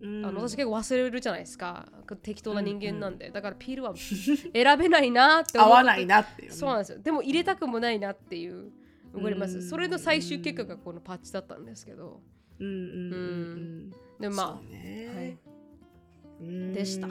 [0.02, 1.88] あの私結構忘れるじゃないですか。
[2.22, 5.74] 適当な人間なんで、だからピルは選べないなって思って。
[5.74, 7.00] 合わないなっていうね、そうなんですよ。
[7.00, 8.72] でも入れたくもないなっていう
[9.14, 12.22] わかります、うんそれの最終結果がこのパッチだったんですけど。
[12.60, 13.16] うんうんうんう
[13.88, 13.90] ん。
[14.20, 15.12] でもまそうね。
[15.16, 15.38] はい。
[16.42, 17.08] うんでした。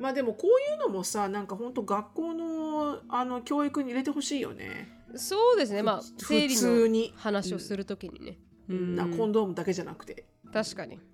[0.00, 4.88] まあでもこういうのもさなんか本当学校のあの教育に入れてほしいよね。
[5.14, 5.82] あそうですね。
[5.82, 8.96] まあふ生理普通のに話をするときにね、うん。
[8.96, 10.24] なコンドームだけじゃなくて。
[10.52, 11.09] 確かに、うん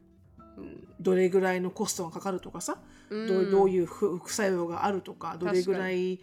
[1.07, 2.79] どれぐらいのコストがかかるとかさ、
[3.11, 3.27] うん。
[3.29, 6.19] どうどういう副副作用があるとかどれぐらい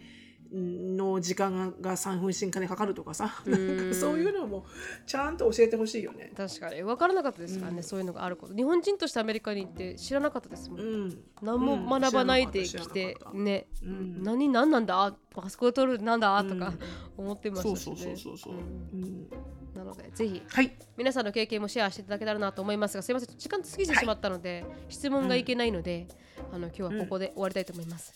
[0.52, 3.76] の時間が産婦人科にかかるとかさ、うん。
[3.76, 4.66] なんかそういうのも
[5.06, 6.32] ちゃんと教えてほしいよね。
[6.36, 6.82] 確かに。
[6.82, 7.82] 分からなかったですからね、うん。
[7.82, 8.54] そういうのがあること。
[8.54, 14.22] 日本人としてアメリカに行って知らなかったですもん、うん、何も学ばないで来てなかったね、うん。
[14.22, 15.16] 何何なんだ？
[15.30, 16.42] パスコートルなんだ？
[16.44, 16.72] とか
[17.18, 17.24] うん。
[17.24, 17.92] 思ってましたしね。
[17.92, 18.54] そうそうそうそうそう。
[18.54, 19.02] うん。
[19.02, 19.26] うん。
[19.74, 23.36] なのでぜひはい、皆さんの経験もシェアしていただけたらなと思いますがすいません。
[23.36, 26.06] 時間過ぎてしまったので、質問がいけないので、
[26.52, 28.12] あの今日はここで終わりたいと思います、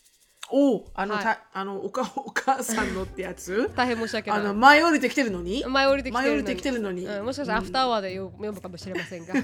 [0.51, 1.25] おおあの、はい。
[1.25, 3.71] たあのおか お母さんのってやつ？
[3.77, 4.41] 大変申し訳ない。
[4.41, 5.65] あの前降りてきてるのに？
[5.67, 6.11] 前降りて
[6.57, 7.07] きてるのに。
[7.07, 9.35] うん、もしかしたらアフターアワーで読読むかもしれませんが。
[9.39, 9.41] い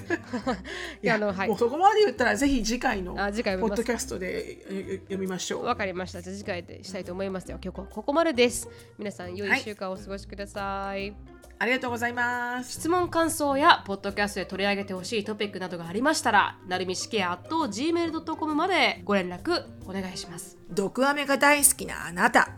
[1.03, 1.49] やあのはい。
[1.49, 5.65] もうそこまで言ったらぜひ次回のあ次回ポッドキャストでえ読みましょう。
[5.65, 6.23] わかりました。
[6.23, 7.47] じゃあ次回でしたいと思います。
[7.47, 8.69] では今日はここまでです。
[8.99, 9.61] 皆さん良いはい。
[9.61, 11.34] 1週間をお過ごしください。
[11.65, 12.73] ありがとうございます。
[12.73, 20.59] 質問感想やポッドキャストで取り上げてほしいトピックなどがありましたら、なるみしきや gmail.com までご連絡お願いします。
[20.69, 22.51] 毒アメが大好きなあなた。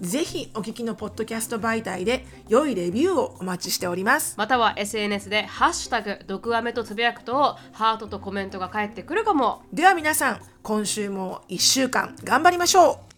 [0.00, 4.36] ぜひお聞きのポッドキャスト媒体で良いレビューをお待ちしております。
[4.38, 9.64] または SNS でハッシュタグ毒アメとつぶやくとハートとコメントが返ってくるかも。
[9.70, 13.15] では皆さん、今週も1週間頑張りましょう